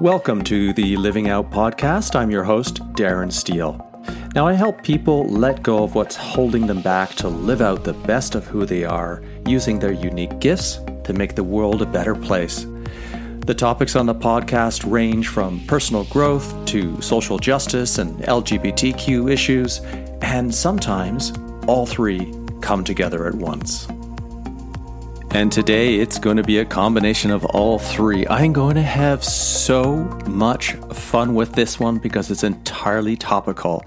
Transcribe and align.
Welcome 0.00 0.44
to 0.44 0.72
the 0.72 0.96
Living 0.96 1.28
Out 1.28 1.50
podcast. 1.50 2.16
I'm 2.16 2.30
your 2.30 2.42
host, 2.42 2.76
Darren 2.94 3.30
Steele. 3.30 3.86
Now, 4.34 4.46
I 4.46 4.54
help 4.54 4.82
people 4.82 5.28
let 5.28 5.62
go 5.62 5.84
of 5.84 5.94
what's 5.94 6.16
holding 6.16 6.66
them 6.66 6.80
back 6.80 7.10
to 7.16 7.28
live 7.28 7.60
out 7.60 7.84
the 7.84 7.92
best 7.92 8.34
of 8.34 8.46
who 8.46 8.64
they 8.64 8.82
are, 8.82 9.22
using 9.46 9.78
their 9.78 9.92
unique 9.92 10.38
gifts 10.38 10.78
to 11.04 11.12
make 11.12 11.34
the 11.34 11.44
world 11.44 11.82
a 11.82 11.86
better 11.86 12.14
place. 12.14 12.64
The 13.40 13.54
topics 13.54 13.94
on 13.94 14.06
the 14.06 14.14
podcast 14.14 14.90
range 14.90 15.28
from 15.28 15.60
personal 15.66 16.04
growth 16.04 16.64
to 16.68 16.98
social 17.02 17.38
justice 17.38 17.98
and 17.98 18.20
LGBTQ 18.20 19.30
issues, 19.30 19.80
and 20.22 20.54
sometimes 20.54 21.30
all 21.66 21.84
three 21.84 22.32
come 22.62 22.84
together 22.84 23.26
at 23.26 23.34
once. 23.34 23.86
And 25.32 25.52
today 25.52 25.94
it's 25.94 26.18
going 26.18 26.38
to 26.38 26.42
be 26.42 26.58
a 26.58 26.64
combination 26.64 27.30
of 27.30 27.44
all 27.44 27.78
three. 27.78 28.26
I'm 28.26 28.52
going 28.52 28.74
to 28.74 28.82
have 28.82 29.22
so 29.22 29.94
much 30.26 30.72
fun 30.92 31.36
with 31.36 31.52
this 31.52 31.78
one 31.78 31.98
because 31.98 32.32
it's 32.32 32.42
entirely 32.42 33.16
topical. 33.16 33.84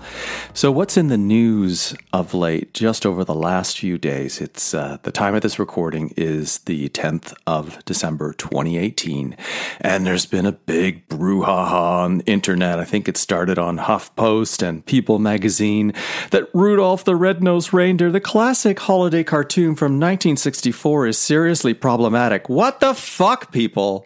So, 0.53 0.71
what's 0.71 0.95
in 0.95 1.09
the 1.09 1.17
news 1.17 1.95
of 2.13 2.33
late, 2.33 2.73
just 2.73 3.05
over 3.05 3.25
the 3.25 3.35
last 3.35 3.77
few 3.77 3.97
days? 3.97 4.39
It's 4.39 4.73
uh, 4.73 4.99
the 5.03 5.11
time 5.11 5.35
of 5.35 5.41
this 5.41 5.59
recording 5.59 6.13
is 6.15 6.59
the 6.59 6.87
10th 6.89 7.33
of 7.45 7.83
December 7.83 8.31
2018. 8.33 9.35
And 9.81 10.05
there's 10.07 10.25
been 10.25 10.45
a 10.45 10.53
big 10.53 11.07
brouhaha 11.09 11.73
on 11.73 12.17
the 12.19 12.25
internet. 12.25 12.79
I 12.79 12.85
think 12.85 13.09
it 13.09 13.17
started 13.17 13.59
on 13.59 13.79
HuffPost 13.79 14.65
and 14.65 14.85
People 14.85 15.19
magazine 15.19 15.93
that 16.31 16.47
Rudolph 16.53 17.03
the 17.03 17.17
Red-Nosed 17.17 17.73
Reindeer, 17.73 18.11
the 18.11 18.21
classic 18.21 18.79
holiday 18.79 19.25
cartoon 19.25 19.75
from 19.75 19.99
1964, 19.99 21.07
is 21.07 21.17
seriously 21.33 21.73
problematic. 21.73 22.47
What 22.47 22.79
the 22.79 22.93
fuck, 22.93 23.51
people? 23.51 24.05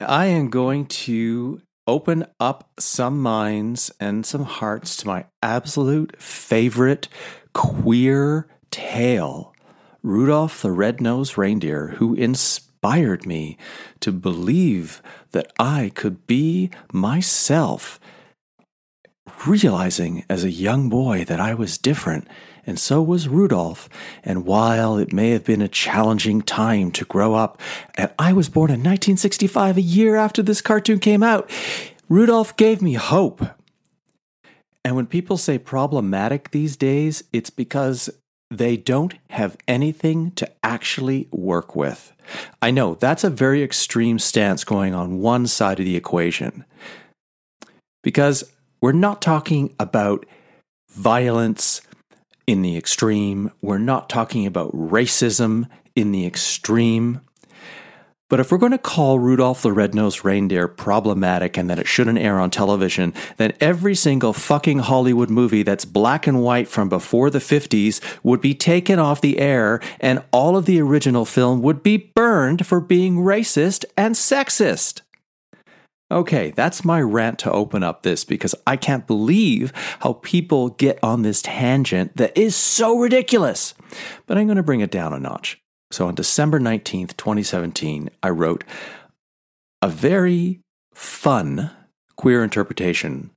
I 0.00 0.26
am 0.26 0.50
going 0.50 0.86
to 1.06 1.62
open 1.86 2.26
up 2.40 2.68
some 2.80 3.22
minds 3.22 3.92
and 4.00 4.26
some 4.26 4.42
hearts 4.42 4.96
to 4.96 5.06
my 5.06 5.26
absolute 5.40 6.20
favorite 6.20 7.06
queer 7.54 8.48
tale 8.72 9.54
Rudolph 10.02 10.62
the 10.62 10.72
Red-Nosed 10.72 11.38
Reindeer, 11.38 11.94
who 11.98 12.14
inspired 12.14 13.24
me 13.24 13.56
to 14.00 14.10
believe 14.10 15.00
that 15.30 15.52
I 15.60 15.92
could 15.94 16.26
be 16.26 16.70
myself, 16.92 18.00
realizing 19.46 20.24
as 20.28 20.42
a 20.42 20.50
young 20.50 20.88
boy 20.88 21.24
that 21.26 21.38
I 21.38 21.54
was 21.54 21.78
different 21.78 22.26
and 22.66 22.78
so 22.78 23.00
was 23.00 23.28
Rudolph. 23.28 23.88
And 24.24 24.44
while 24.44 24.98
it 24.98 25.12
may 25.12 25.30
have 25.30 25.44
been 25.44 25.62
a 25.62 25.68
challenging 25.68 26.42
time 26.42 26.90
to 26.92 27.04
grow 27.04 27.34
up, 27.34 27.60
and 27.94 28.10
I 28.18 28.32
was 28.32 28.48
born 28.48 28.70
in 28.70 28.80
1965, 28.80 29.76
a 29.76 29.80
year 29.80 30.16
after 30.16 30.42
this 30.42 30.60
cartoon 30.60 30.98
came 30.98 31.22
out, 31.22 31.48
Rudolph 32.08 32.56
gave 32.56 32.82
me 32.82 32.94
hope. 32.94 33.44
And 34.84 34.94
when 34.96 35.06
people 35.06 35.36
say 35.36 35.58
problematic 35.58 36.50
these 36.50 36.76
days, 36.76 37.24
it's 37.32 37.50
because 37.50 38.10
they 38.50 38.76
don't 38.76 39.14
have 39.30 39.56
anything 39.66 40.30
to 40.32 40.48
actually 40.62 41.28
work 41.32 41.74
with. 41.74 42.12
I 42.62 42.70
know 42.70 42.94
that's 42.94 43.24
a 43.24 43.30
very 43.30 43.62
extreme 43.62 44.18
stance 44.18 44.64
going 44.64 44.94
on 44.94 45.18
one 45.18 45.46
side 45.46 45.80
of 45.80 45.84
the 45.84 45.96
equation. 45.96 46.64
Because 48.02 48.44
we're 48.80 48.92
not 48.92 49.20
talking 49.20 49.74
about 49.80 50.26
violence 50.90 51.80
in 52.46 52.62
the 52.62 52.76
extreme. 52.76 53.50
We're 53.60 53.78
not 53.78 54.08
talking 54.08 54.46
about 54.46 54.72
racism 54.72 55.68
in 55.94 56.12
the 56.12 56.26
extreme. 56.26 57.20
But 58.28 58.40
if 58.40 58.50
we're 58.50 58.58
going 58.58 58.72
to 58.72 58.78
call 58.78 59.20
Rudolph 59.20 59.62
the 59.62 59.72
Red-Nosed 59.72 60.24
Reindeer 60.24 60.66
problematic 60.66 61.56
and 61.56 61.70
that 61.70 61.78
it 61.78 61.86
shouldn't 61.86 62.18
air 62.18 62.40
on 62.40 62.50
television, 62.50 63.14
then 63.36 63.52
every 63.60 63.94
single 63.94 64.32
fucking 64.32 64.80
Hollywood 64.80 65.30
movie 65.30 65.62
that's 65.62 65.84
black 65.84 66.26
and 66.26 66.42
white 66.42 66.66
from 66.66 66.88
before 66.88 67.30
the 67.30 67.38
50s 67.38 68.00
would 68.24 68.40
be 68.40 68.52
taken 68.52 68.98
off 68.98 69.20
the 69.20 69.38
air 69.38 69.80
and 70.00 70.24
all 70.32 70.56
of 70.56 70.66
the 70.66 70.80
original 70.80 71.24
film 71.24 71.62
would 71.62 71.84
be 71.84 71.96
burned 71.96 72.66
for 72.66 72.80
being 72.80 73.18
racist 73.18 73.84
and 73.96 74.16
sexist. 74.16 75.02
Okay, 76.10 76.52
that's 76.52 76.84
my 76.84 77.00
rant 77.00 77.40
to 77.40 77.50
open 77.50 77.82
up 77.82 78.02
this 78.02 78.24
because 78.24 78.54
I 78.64 78.76
can't 78.76 79.08
believe 79.08 79.72
how 80.00 80.14
people 80.14 80.68
get 80.70 81.00
on 81.02 81.22
this 81.22 81.42
tangent 81.42 82.16
that 82.16 82.36
is 82.38 82.54
so 82.54 82.98
ridiculous. 82.98 83.74
But 84.26 84.38
I'm 84.38 84.46
going 84.46 84.56
to 84.56 84.62
bring 84.62 84.80
it 84.80 84.92
down 84.92 85.12
a 85.12 85.18
notch. 85.18 85.60
So 85.90 86.06
on 86.06 86.14
December 86.14 86.60
19th, 86.60 87.16
2017, 87.16 88.10
I 88.22 88.30
wrote 88.30 88.62
a 89.82 89.88
very 89.88 90.60
fun 90.94 91.70
queer 92.16 92.44
interpretation 92.44 93.30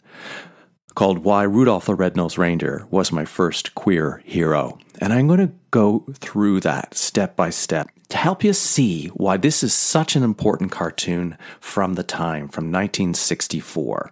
called 1.00 1.20
Why 1.20 1.44
Rudolph 1.44 1.86
the 1.86 1.96
Red-Nosed 1.96 2.38
Reindeer 2.38 2.86
Was 2.92 3.10
My 3.10 3.24
First 3.24 3.74
Queer 3.74 4.22
Hero. 4.26 4.78
And 5.00 5.14
I'm 5.14 5.28
going 5.28 5.40
to 5.40 5.54
go 5.72 6.04
through 6.16 6.60
that 6.60 6.94
step 6.94 7.38
by 7.38 7.52
step 7.52 7.90
to 8.10 8.18
help 8.18 8.44
you 8.44 8.52
see 8.52 9.08
why 9.14 9.38
this 9.38 9.64
is 9.64 9.74
such 9.74 10.18
an 10.18 10.24
important 10.24 10.74
cartoon 10.74 11.38
from 11.62 11.94
the 11.94 12.04
time, 12.04 12.50
from 12.50 12.66
1964. 12.66 14.12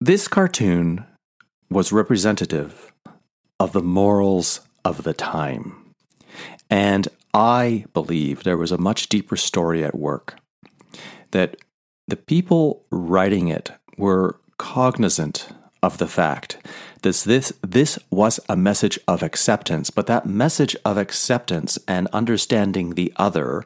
This 0.00 0.26
cartoon 0.26 1.04
was 1.70 1.92
representative 1.92 2.92
of 3.60 3.72
the 3.72 3.82
morals 3.82 4.62
of 4.84 5.04
the 5.04 5.14
time. 5.14 5.94
And 6.68 7.06
I 7.32 7.84
believe 7.94 8.42
there 8.42 8.58
was 8.58 8.72
a 8.72 8.78
much 8.78 9.08
deeper 9.08 9.36
story 9.36 9.84
at 9.84 9.94
work. 9.94 10.40
That 11.30 11.56
the 12.08 12.16
people 12.16 12.84
writing 12.90 13.46
it 13.46 13.70
were 13.96 14.40
cognizant 14.58 15.48
of 15.82 15.98
the 15.98 16.08
fact 16.08 16.58
that 17.02 17.14
this, 17.26 17.52
this 17.62 17.98
was 18.10 18.40
a 18.48 18.56
message 18.56 18.98
of 19.06 19.22
acceptance, 19.22 19.90
but 19.90 20.06
that 20.06 20.26
message 20.26 20.74
of 20.84 20.96
acceptance 20.96 21.78
and 21.86 22.08
understanding 22.12 22.90
the 22.90 23.12
other 23.16 23.64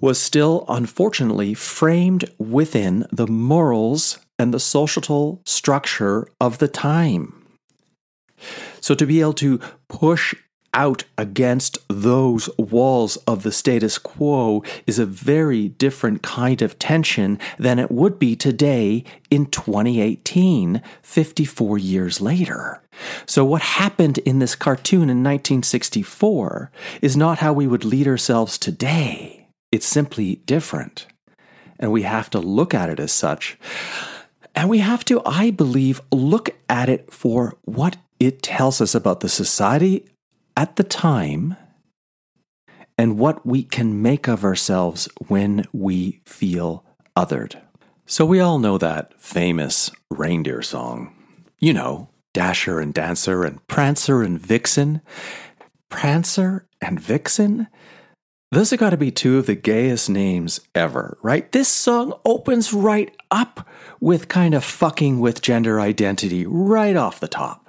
was 0.00 0.20
still 0.20 0.64
unfortunately 0.68 1.54
framed 1.54 2.24
within 2.38 3.06
the 3.10 3.26
morals 3.26 4.18
and 4.38 4.54
the 4.54 4.60
social 4.60 5.40
structure 5.44 6.26
of 6.40 6.58
the 6.58 6.68
time. 6.68 7.46
So 8.80 8.94
to 8.94 9.06
be 9.06 9.20
able 9.20 9.34
to 9.34 9.58
push 9.88 10.34
out 10.74 11.04
against 11.16 11.78
those 11.88 12.48
walls 12.58 13.16
of 13.26 13.42
the 13.42 13.52
status 13.52 13.98
quo 13.98 14.62
is 14.86 14.98
a 14.98 15.06
very 15.06 15.68
different 15.68 16.22
kind 16.22 16.62
of 16.62 16.78
tension 16.78 17.38
than 17.58 17.78
it 17.78 17.90
would 17.90 18.18
be 18.18 18.36
today 18.36 19.04
in 19.30 19.46
2018, 19.46 20.82
54 21.02 21.78
years 21.78 22.20
later. 22.20 22.80
So, 23.26 23.44
what 23.44 23.62
happened 23.62 24.18
in 24.18 24.38
this 24.38 24.56
cartoon 24.56 25.02
in 25.02 25.22
1964 25.22 26.70
is 27.00 27.16
not 27.16 27.38
how 27.38 27.52
we 27.52 27.66
would 27.66 27.84
lead 27.84 28.08
ourselves 28.08 28.58
today. 28.58 29.48
It's 29.70 29.86
simply 29.86 30.36
different. 30.46 31.06
And 31.78 31.92
we 31.92 32.02
have 32.02 32.28
to 32.30 32.40
look 32.40 32.74
at 32.74 32.90
it 32.90 32.98
as 32.98 33.12
such. 33.12 33.56
And 34.54 34.68
we 34.68 34.78
have 34.78 35.04
to, 35.04 35.22
I 35.24 35.52
believe, 35.52 36.00
look 36.10 36.50
at 36.68 36.88
it 36.88 37.12
for 37.12 37.54
what 37.64 37.96
it 38.18 38.42
tells 38.42 38.80
us 38.80 38.94
about 38.94 39.20
the 39.20 39.28
society 39.28 40.04
at 40.58 40.74
the 40.74 40.82
time 40.82 41.56
and 42.98 43.16
what 43.16 43.46
we 43.46 43.62
can 43.62 44.02
make 44.02 44.26
of 44.26 44.42
ourselves 44.42 45.08
when 45.28 45.64
we 45.72 46.20
feel 46.26 46.84
othered. 47.16 47.62
So, 48.06 48.26
we 48.26 48.40
all 48.40 48.58
know 48.58 48.76
that 48.76 49.14
famous 49.20 49.92
reindeer 50.10 50.62
song. 50.62 51.14
You 51.60 51.74
know, 51.74 52.08
Dasher 52.34 52.80
and 52.80 52.92
Dancer 52.92 53.44
and 53.44 53.64
Prancer 53.68 54.24
and 54.24 54.40
Vixen. 54.40 55.00
Prancer 55.90 56.66
and 56.80 56.98
Vixen? 56.98 57.68
Those 58.50 58.70
have 58.70 58.80
got 58.80 58.90
to 58.90 58.96
be 58.96 59.12
two 59.12 59.38
of 59.38 59.46
the 59.46 59.54
gayest 59.54 60.10
names 60.10 60.58
ever, 60.74 61.18
right? 61.22 61.52
This 61.52 61.68
song 61.68 62.14
opens 62.24 62.72
right 62.72 63.14
up 63.30 63.68
with 64.00 64.26
kind 64.26 64.54
of 64.54 64.64
fucking 64.64 65.20
with 65.20 65.40
gender 65.40 65.80
identity 65.80 66.46
right 66.48 66.96
off 66.96 67.20
the 67.20 67.28
top. 67.28 67.67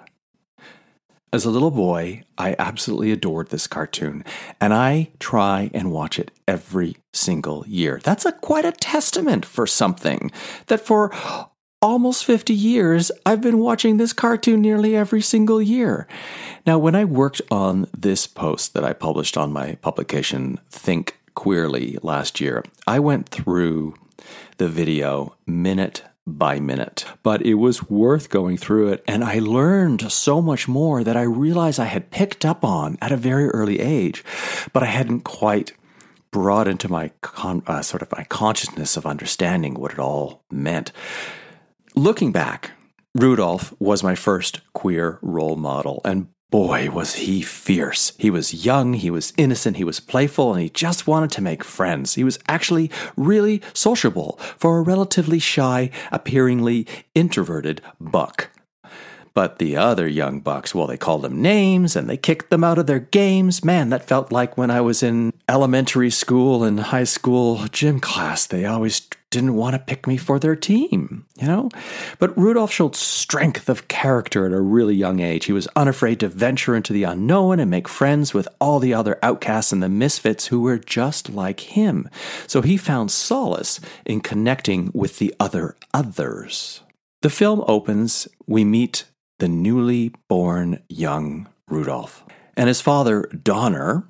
As 1.31 1.45
a 1.45 1.51
little 1.51 1.69
boy, 1.69 2.23
I 2.39 2.55
absolutely 2.57 3.11
adored 3.11 3.49
this 3.49 3.67
cartoon, 3.67 4.23
and 4.59 4.73
I 4.73 5.09
try 5.19 5.69
and 5.75 5.91
watch 5.91 6.17
it 6.17 6.31
every 6.47 6.97
single 7.13 7.63
year. 7.67 7.99
That's 8.03 8.25
a 8.25 8.31
quite 8.31 8.65
a 8.65 8.71
testament 8.71 9.45
for 9.45 9.67
something 9.67 10.31
that 10.67 10.79
for 10.79 11.11
almost 11.83 12.25
50 12.25 12.53
years 12.53 13.11
I've 13.27 13.41
been 13.41 13.59
watching 13.59 13.97
this 13.97 14.11
cartoon 14.11 14.61
nearly 14.61 14.95
every 14.95 15.21
single 15.21 15.61
year. 15.61 16.07
Now, 16.65 16.79
when 16.79 16.95
I 16.95 17.05
worked 17.05 17.43
on 17.51 17.87
this 17.95 18.25
post 18.25 18.73
that 18.73 18.83
I 18.83 18.93
published 18.93 19.37
on 19.37 19.53
my 19.53 19.75
publication 19.75 20.59
Think 20.71 21.19
Queerly 21.35 21.99
last 22.01 22.41
year, 22.41 22.63
I 22.87 22.99
went 22.99 23.29
through 23.29 23.93
the 24.57 24.67
video 24.67 25.35
minute 25.45 26.01
by 26.37 26.59
minute. 26.59 27.05
But 27.23 27.45
it 27.45 27.55
was 27.55 27.89
worth 27.89 28.29
going 28.29 28.57
through 28.57 28.89
it, 28.89 29.03
and 29.07 29.23
I 29.23 29.39
learned 29.39 30.11
so 30.11 30.41
much 30.41 30.67
more 30.67 31.03
that 31.03 31.17
I 31.17 31.23
realized 31.23 31.79
I 31.79 31.85
had 31.85 32.11
picked 32.11 32.45
up 32.45 32.63
on 32.63 32.97
at 33.01 33.11
a 33.11 33.17
very 33.17 33.49
early 33.49 33.79
age, 33.79 34.23
but 34.73 34.83
I 34.83 34.87
hadn't 34.87 35.21
quite 35.21 35.73
brought 36.31 36.67
into 36.67 36.89
my 36.89 37.11
con- 37.21 37.63
uh, 37.67 37.81
sort 37.81 38.01
of 38.01 38.11
my 38.11 38.23
consciousness 38.25 38.97
of 38.97 39.05
understanding 39.05 39.73
what 39.73 39.91
it 39.91 39.99
all 39.99 40.43
meant. 40.51 40.91
Looking 41.95 42.31
back, 42.31 42.71
Rudolph 43.15 43.73
was 43.79 44.03
my 44.03 44.15
first 44.15 44.61
queer 44.73 45.19
role 45.21 45.55
model, 45.55 46.01
and 46.05 46.27
boy, 46.49 46.89
was 46.89 47.15
he 47.15 47.41
fierce. 47.41 48.13
He 48.17 48.29
was 48.29 48.65
young, 48.65 48.93
he 48.93 49.09
was 49.09 49.33
innocent, 49.37 49.77
he 49.77 49.83
was 49.83 49.99
playful, 49.99 50.53
and 50.53 50.61
he 50.61 50.69
just 50.69 51.07
wanted 51.07 51.31
to 51.31 51.41
make 51.41 51.63
friends. 51.63 52.15
He 52.15 52.23
was 52.23 52.39
actually 52.47 52.89
really 53.15 53.61
sociable 53.73 54.39
for 54.57 54.77
a 54.77 54.81
relatively 54.81 55.39
shy, 55.39 55.91
appearingly 56.11 56.87
introverted 57.13 57.81
buck. 57.99 58.49
But 59.33 59.59
the 59.59 59.77
other 59.77 60.07
young 60.07 60.39
bucks, 60.39 60.73
well, 60.73 60.87
they 60.87 60.97
called 60.97 61.21
them 61.21 61.41
names 61.41 61.95
and 61.95 62.09
they 62.09 62.17
kicked 62.17 62.49
them 62.49 62.63
out 62.63 62.79
of 62.79 62.87
their 62.87 62.99
games. 62.99 63.63
Man, 63.63 63.89
that 63.89 64.07
felt 64.07 64.31
like 64.31 64.57
when 64.57 64.71
I 64.71 64.81
was 64.81 65.03
in 65.03 65.31
elementary 65.47 66.09
school 66.09 66.63
and 66.63 66.79
high 66.79 67.03
school 67.03 67.65
gym 67.71 67.99
class. 67.99 68.45
They 68.45 68.65
always 68.65 69.07
didn't 69.31 69.55
want 69.55 69.73
to 69.73 69.79
pick 69.79 70.07
me 70.07 70.17
for 70.17 70.39
their 70.39 70.55
team, 70.55 71.25
you 71.39 71.47
know? 71.47 71.69
But 72.17 72.35
Rudolph 72.37 72.71
showed 72.71 72.95
strength 72.95 73.69
of 73.69 73.87
character 73.87 74.45
at 74.45 74.53
a 74.53 74.61
really 74.61 74.95
young 74.95 75.19
age. 75.19 75.45
He 75.45 75.53
was 75.53 75.67
unafraid 75.75 76.19
to 76.21 76.29
venture 76.29 76.75
into 76.75 76.93
the 76.93 77.03
unknown 77.03 77.59
and 77.59 77.69
make 77.69 77.87
friends 77.87 78.33
with 78.33 78.47
all 78.59 78.79
the 78.79 78.93
other 78.93 79.19
outcasts 79.21 79.71
and 79.71 79.83
the 79.83 79.89
misfits 79.89 80.47
who 80.47 80.61
were 80.61 80.79
just 80.79 81.29
like 81.29 81.59
him. 81.59 82.09
So 82.47 82.61
he 82.61 82.77
found 82.77 83.11
solace 83.11 83.79
in 84.05 84.21
connecting 84.21 84.89
with 84.93 85.19
the 85.19 85.33
other 85.39 85.75
others. 85.93 86.81
The 87.21 87.29
film 87.29 87.63
opens, 87.67 88.27
we 88.47 88.63
meet 88.63 89.03
the 89.39 89.47
newly 89.47 90.13
born 90.27 90.81
young 90.89 91.49
Rudolph. 91.67 92.23
And 92.55 92.67
his 92.67 92.81
father, 92.81 93.23
Donner, 93.43 94.05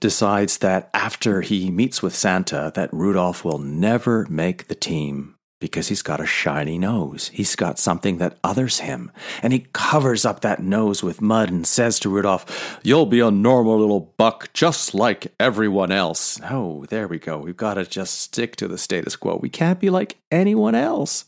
decides 0.00 0.58
that 0.58 0.90
after 0.92 1.40
he 1.40 1.70
meets 1.70 2.02
with 2.02 2.14
Santa 2.14 2.72
that 2.74 2.92
Rudolph 2.92 3.44
will 3.44 3.58
never 3.58 4.26
make 4.28 4.68
the 4.68 4.74
team 4.74 5.36
because 5.58 5.88
he's 5.88 6.02
got 6.02 6.20
a 6.20 6.26
shiny 6.26 6.78
nose. 6.78 7.30
He's 7.32 7.56
got 7.56 7.78
something 7.78 8.18
that 8.18 8.38
others 8.44 8.80
him. 8.80 9.10
And 9.42 9.52
he 9.52 9.66
covers 9.72 10.24
up 10.24 10.40
that 10.40 10.62
nose 10.62 11.02
with 11.02 11.22
mud 11.22 11.50
and 11.50 11.66
says 11.66 11.98
to 12.00 12.10
Rudolph, 12.10 12.78
You'll 12.82 13.06
be 13.06 13.20
a 13.20 13.30
normal 13.30 13.78
little 13.78 14.12
buck 14.18 14.52
just 14.52 14.94
like 14.94 15.32
everyone 15.40 15.90
else. 15.90 16.38
Oh, 16.50 16.84
there 16.86 17.08
we 17.08 17.18
go. 17.18 17.38
We've 17.38 17.56
got 17.56 17.74
to 17.74 17.86
just 17.86 18.20
stick 18.20 18.56
to 18.56 18.68
the 18.68 18.78
status 18.78 19.16
quo. 19.16 19.38
We 19.40 19.48
can't 19.48 19.80
be 19.80 19.88
like 19.88 20.18
anyone 20.30 20.74
else. 20.74 21.24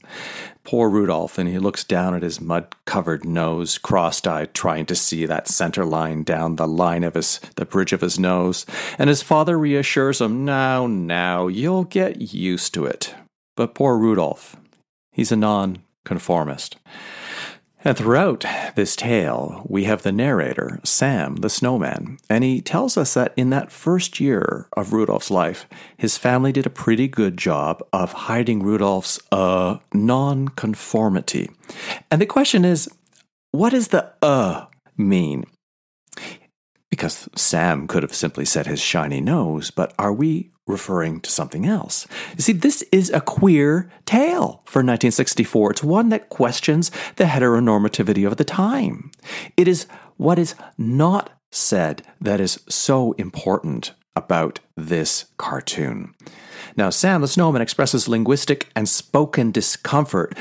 Poor 0.69 0.91
Rudolph, 0.91 1.39
and 1.39 1.49
he 1.49 1.59
looks 1.59 1.83
down 1.83 2.15
at 2.15 2.21
his 2.23 2.43
mud 2.43 2.75
covered 2.85 3.25
nose, 3.25 3.79
cross 3.79 4.27
eyed, 4.27 4.53
trying 4.53 4.85
to 4.85 4.95
see 4.95 5.25
that 5.25 5.49
center 5.49 5.83
line 5.83 6.25
down 6.25 6.57
the 6.57 6.69
line 6.69 7.05
of 7.05 7.15
his, 7.15 7.41
the 7.57 7.65
bridge 7.65 7.95
of 7.95 8.03
his 8.03 8.19
nose. 8.19 8.67
And 8.99 9.09
his 9.09 9.23
father 9.23 9.59
reassures 9.59 10.21
him, 10.21 10.45
Now, 10.45 10.87
now, 10.87 11.47
you'll 11.47 11.85
get 11.85 12.35
used 12.35 12.75
to 12.75 12.85
it. 12.85 13.15
But 13.57 13.75
poor 13.75 13.97
Rudolph, 13.97 14.57
he's 15.11 15.33
a 15.33 15.37
nonconformist. 15.37 16.77
And 17.85 17.97
throughout 17.97 18.45
this 18.75 18.97
tale, 18.97 19.65
we 19.69 19.85
have 19.85 20.03
the 20.03 20.11
narrator, 20.11 20.81
Sam 20.83 21.37
the 21.37 21.49
snowman, 21.49 22.19
and 22.29 22.43
he 22.43 22.61
tells 22.61 22.97
us 22.97 23.15
that 23.15 23.33
in 23.37 23.51
that 23.51 23.71
first 23.71 24.19
year 24.19 24.67
of 24.77 24.93
Rudolph's 24.93 25.31
life, 25.31 25.67
his 25.97 26.19
family 26.19 26.51
did 26.51 26.67
a 26.67 26.71
pretty 26.71 27.07
good 27.07 27.37
job 27.37 27.83
of 27.93 28.13
hiding 28.13 28.63
Rudolph's 28.63 29.21
uh, 29.31 29.79
nonconformity. 29.95 31.51
And 32.11 32.21
the 32.21 32.27
question 32.27 32.65
is, 32.65 32.89
what 33.53 33.71
does 33.71 33.89
the 33.89 34.13
uh 34.23 34.67
mean? 34.97 35.45
Because 36.99 37.29
Sam 37.37 37.87
could 37.87 38.03
have 38.03 38.13
simply 38.13 38.45
said 38.45 38.67
his 38.67 38.81
shiny 38.81 39.21
nose, 39.21 39.71
but 39.71 39.95
are 40.01 40.13
we 40.13 40.51
referring 40.69 41.21
to 41.21 41.31
something 41.31 41.65
else. 41.65 42.07
You 42.37 42.43
see, 42.43 42.53
this 42.53 42.83
is 42.93 43.09
a 43.11 43.21
queer 43.21 43.91
tale 44.05 44.63
for 44.67 44.81
1964. 44.81 45.71
It's 45.71 45.83
one 45.83 46.11
that 46.11 46.29
questions 46.29 46.91
the 47.17 47.25
heteronormativity 47.25 48.27
of 48.27 48.37
the 48.37 48.45
time. 48.45 49.11
It 49.57 49.67
is 49.67 49.87
what 50.19 50.39
is 50.39 50.55
not 50.77 51.31
said 51.51 52.03
that 52.21 52.41
is 52.41 52.61
so 52.69 53.13
important 53.13 53.95
about 54.15 54.61
this 54.77 55.27
cartoon. 55.39 56.15
Now, 56.77 56.91
Sam 56.91 57.23
the 57.23 57.29
Snowman 57.29 57.63
expresses 57.63 58.09
linguistic 58.09 58.69
and 58.77 58.89
spoken 58.89 59.51
discomfort. 59.51 60.37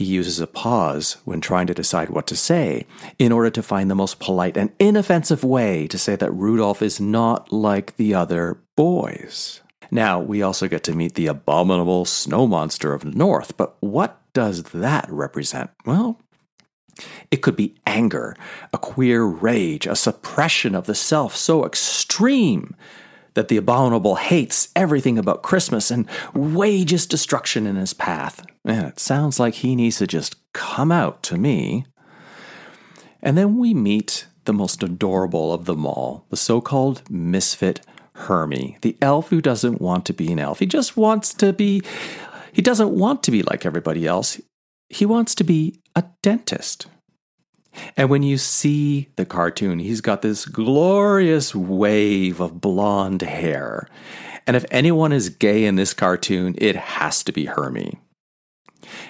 He 0.00 0.06
uses 0.06 0.40
a 0.40 0.46
pause 0.46 1.18
when 1.26 1.42
trying 1.42 1.66
to 1.66 1.74
decide 1.74 2.08
what 2.08 2.26
to 2.28 2.34
say 2.34 2.86
in 3.18 3.32
order 3.32 3.50
to 3.50 3.62
find 3.62 3.90
the 3.90 3.94
most 3.94 4.18
polite 4.18 4.56
and 4.56 4.72
inoffensive 4.78 5.44
way 5.44 5.86
to 5.88 5.98
say 5.98 6.16
that 6.16 6.32
Rudolph 6.32 6.80
is 6.80 7.02
not 7.02 7.52
like 7.52 7.96
the 7.96 8.14
other 8.14 8.62
boys. 8.78 9.60
Now, 9.90 10.18
we 10.18 10.40
also 10.40 10.68
get 10.68 10.84
to 10.84 10.94
meet 10.94 11.16
the 11.16 11.26
abominable 11.26 12.06
snow 12.06 12.46
monster 12.46 12.94
of 12.94 13.04
north, 13.04 13.58
but 13.58 13.76
what 13.80 14.22
does 14.32 14.62
that 14.72 15.04
represent? 15.10 15.68
Well, 15.84 16.18
it 17.30 17.42
could 17.42 17.56
be 17.56 17.74
anger, 17.86 18.34
a 18.72 18.78
queer 18.78 19.22
rage, 19.24 19.86
a 19.86 19.94
suppression 19.94 20.74
of 20.74 20.86
the 20.86 20.94
self 20.94 21.36
so 21.36 21.66
extreme 21.66 22.74
that 23.40 23.48
the 23.48 23.56
abominable 23.56 24.16
hates 24.16 24.68
everything 24.76 25.16
about 25.16 25.42
Christmas 25.42 25.90
and 25.90 26.06
wages 26.34 27.06
destruction 27.06 27.66
in 27.66 27.76
his 27.76 27.94
path. 27.94 28.44
And 28.66 28.86
it 28.86 29.00
sounds 29.00 29.40
like 29.40 29.54
he 29.54 29.74
needs 29.74 29.96
to 29.96 30.06
just 30.06 30.36
come 30.52 30.92
out 30.92 31.22
to 31.22 31.38
me. 31.38 31.86
And 33.22 33.38
then 33.38 33.56
we 33.56 33.72
meet 33.72 34.26
the 34.44 34.52
most 34.52 34.82
adorable 34.82 35.54
of 35.54 35.64
them 35.64 35.86
all, 35.86 36.26
the 36.28 36.36
so 36.36 36.60
called 36.60 37.00
misfit 37.08 37.80
Hermie, 38.12 38.76
the 38.82 38.98
elf 39.00 39.30
who 39.30 39.40
doesn't 39.40 39.80
want 39.80 40.04
to 40.04 40.12
be 40.12 40.30
an 40.30 40.38
elf. 40.38 40.58
He 40.58 40.66
just 40.66 40.98
wants 40.98 41.32
to 41.34 41.54
be, 41.54 41.82
he 42.52 42.60
doesn't 42.60 42.90
want 42.90 43.22
to 43.22 43.30
be 43.30 43.42
like 43.42 43.64
everybody 43.64 44.06
else. 44.06 44.38
He 44.90 45.06
wants 45.06 45.34
to 45.36 45.44
be 45.44 45.80
a 45.96 46.04
dentist. 46.22 46.88
And 47.96 48.10
when 48.10 48.22
you 48.22 48.38
see 48.38 49.08
the 49.16 49.24
cartoon, 49.24 49.78
he's 49.78 50.00
got 50.00 50.22
this 50.22 50.44
glorious 50.44 51.54
wave 51.54 52.40
of 52.40 52.60
blonde 52.60 53.22
hair. 53.22 53.88
And 54.46 54.56
if 54.56 54.64
anyone 54.70 55.12
is 55.12 55.28
gay 55.28 55.64
in 55.64 55.76
this 55.76 55.94
cartoon, 55.94 56.54
it 56.58 56.76
has 56.76 57.22
to 57.24 57.32
be 57.32 57.46
Hermie. 57.46 57.98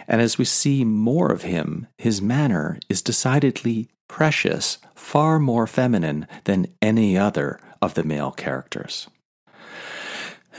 And 0.06 0.20
as 0.20 0.36
we 0.36 0.44
see 0.44 0.84
more 0.84 1.32
of 1.32 1.42
him, 1.42 1.86
his 1.96 2.20
manner 2.20 2.78
is 2.88 3.02
decidedly 3.02 3.88
precious, 4.08 4.78
far 4.94 5.38
more 5.38 5.66
feminine 5.66 6.26
than 6.44 6.66
any 6.82 7.16
other 7.16 7.60
of 7.80 7.94
the 7.94 8.04
male 8.04 8.32
characters. 8.32 9.08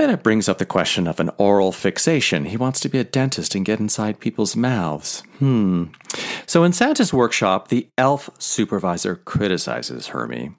And 0.01 0.12
it 0.12 0.24
brings 0.24 0.50
up 0.50 0.57
the 0.57 0.65
question 0.65 1.06
of 1.06 1.19
an 1.19 1.30
oral 1.38 1.71
fixation. 1.71 2.45
He 2.45 2.57
wants 2.57 2.80
to 2.80 2.89
be 2.89 2.98
a 2.98 3.03
dentist 3.03 3.53
and 3.53 3.63
get 3.63 3.79
inside 3.79 4.20
people's 4.20 4.55
mouths. 4.55 5.22
Hmm. 5.38 5.86
So 6.48 6.63
in 6.63 6.74
Santa's 6.74 7.13
workshop, 7.13 7.67
the 7.67 7.88
elf 8.00 8.27
supervisor 8.39 9.15
criticizes 9.15 10.08
Hermie 10.08 10.55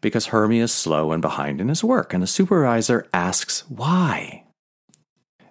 because 0.00 0.26
Hermie 0.28 0.60
is 0.60 0.72
slow 0.72 1.12
and 1.12 1.20
behind 1.20 1.60
in 1.60 1.68
his 1.68 1.84
work, 1.84 2.14
and 2.14 2.22
the 2.22 2.26
supervisor 2.26 3.06
asks 3.12 3.64
why. 3.68 4.44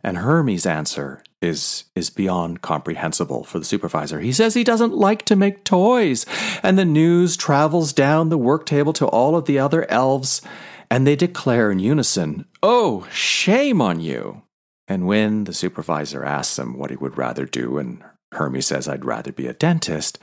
And 0.04 0.18
Hermie's 0.18 0.66
answer 0.66 1.22
is 1.40 1.84
is 1.96 2.10
beyond 2.10 2.64
comprehensible 2.64 3.44
for 3.44 3.60
the 3.60 3.66
supervisor. 3.66 4.20
He 4.20 4.32
says 4.32 4.56
he 4.56 4.64
doesn't 4.64 4.94
like 4.94 5.24
to 5.26 5.36
make 5.36 5.64
toys, 5.64 6.26
and 6.64 6.80
the 6.80 6.86
news 6.86 7.38
travels 7.38 7.94
down 7.94 8.30
the 8.30 8.40
work 8.40 8.66
table 8.66 8.94
to 8.94 9.06
all 9.06 9.36
of 9.36 9.46
the 9.46 9.60
other 9.60 9.90
elves, 9.90 10.42
and 10.92 11.08
they 11.08 11.16
declare 11.16 11.72
in 11.72 11.80
unison, 11.80 12.46
"Oh, 12.62 13.08
shame 13.12 13.82
on 13.82 14.02
you!" 14.02 14.42
And 14.90 15.08
when 15.08 15.46
the 15.46 15.54
supervisor 15.54 16.26
asks 16.26 16.60
him 16.60 16.78
what 16.78 16.90
he 16.90 16.98
would 16.98 17.18
rather 17.18 17.46
do, 17.46 17.78
and 17.78 18.04
Hermie 18.34 18.60
says, 18.60 18.90
"I'd 18.90 19.06
rather 19.06 19.32
be 19.32 19.48
a 19.48 19.54
dentist," 19.54 20.20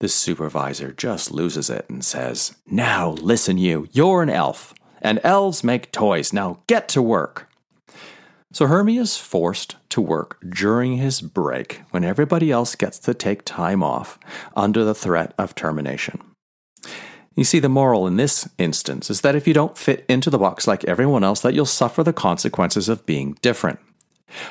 the 0.00 0.08
supervisor 0.08 0.90
just 0.90 1.30
loses 1.30 1.70
it 1.70 1.86
and 1.88 2.04
says, 2.04 2.56
"Now 2.66 3.10
listen, 3.10 3.58
you, 3.58 3.86
you're 3.92 4.24
an 4.24 4.28
elf, 4.28 4.74
and 5.00 5.20
elves 5.22 5.62
make 5.62 5.92
toys. 5.92 6.32
Now 6.32 6.58
get 6.66 6.88
to 6.88 7.00
work." 7.00 7.48
So 8.52 8.66
Hermie 8.66 8.98
is 8.98 9.16
forced 9.16 9.76
to 9.90 10.00
work 10.00 10.36
during 10.46 10.96
his 10.96 11.20
break 11.20 11.82
when 11.90 12.02
everybody 12.02 12.50
else 12.50 12.74
gets 12.74 12.98
to 12.98 13.14
take 13.14 13.44
time 13.44 13.84
off 13.84 14.18
under 14.56 14.84
the 14.84 14.96
threat 14.96 15.32
of 15.38 15.54
termination. 15.54 16.31
You 17.34 17.44
see, 17.44 17.58
the 17.58 17.68
moral 17.68 18.06
in 18.06 18.16
this 18.16 18.48
instance 18.58 19.10
is 19.10 19.22
that 19.22 19.34
if 19.34 19.46
you 19.46 19.54
don't 19.54 19.78
fit 19.78 20.04
into 20.08 20.30
the 20.30 20.38
box 20.38 20.66
like 20.66 20.84
everyone 20.84 21.24
else, 21.24 21.40
that 21.40 21.54
you'll 21.54 21.66
suffer 21.66 22.02
the 22.02 22.12
consequences 22.12 22.88
of 22.88 23.06
being 23.06 23.38
different. 23.42 23.78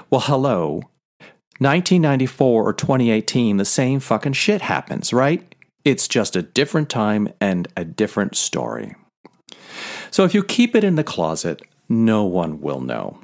Well, 0.10 0.22
hello. 0.22 0.82
1994 1.60 2.64
or 2.64 2.74
2018, 2.74 3.58
the 3.58 3.66
same 3.66 4.00
fucking 4.00 4.34
shit 4.34 4.62
happens, 4.62 5.14
right? 5.14 5.54
It's 5.86 6.08
just 6.08 6.36
a 6.36 6.42
different 6.42 6.90
time 6.90 7.30
and 7.40 7.68
a 7.78 7.86
different 7.86 8.36
story. 8.36 8.96
So 10.10 10.24
if 10.24 10.34
you 10.34 10.44
keep 10.44 10.76
it 10.76 10.84
in 10.84 10.96
the 10.96 11.04
closet, 11.04 11.62
no 11.88 12.24
one 12.24 12.62
will 12.62 12.82
know. 12.82 13.20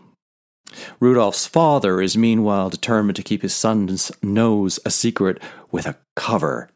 Rudolph's 1.00 1.48
father 1.48 2.02
is 2.02 2.18
meanwhile 2.18 2.70
determined 2.70 3.16
to 3.16 3.24
keep 3.24 3.42
his 3.42 3.56
son's 3.56 4.12
nose 4.22 4.80
a 4.86 4.92
secret 4.92 5.42
with 5.72 5.86
a 5.86 5.98
cover. 6.16 6.70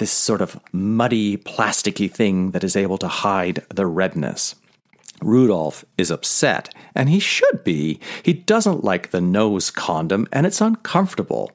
This 0.00 0.10
sort 0.10 0.40
of 0.40 0.58
muddy, 0.72 1.36
plasticky 1.36 2.10
thing 2.10 2.52
that 2.52 2.64
is 2.64 2.74
able 2.74 2.96
to 2.96 3.06
hide 3.06 3.66
the 3.68 3.84
redness. 3.84 4.54
Rudolph 5.20 5.84
is 5.98 6.10
upset, 6.10 6.74
and 6.94 7.10
he 7.10 7.20
should 7.20 7.62
be. 7.64 8.00
He 8.22 8.32
doesn't 8.32 8.82
like 8.82 9.10
the 9.10 9.20
nose 9.20 9.70
condom, 9.70 10.26
and 10.32 10.46
it's 10.46 10.62
uncomfortable. 10.62 11.50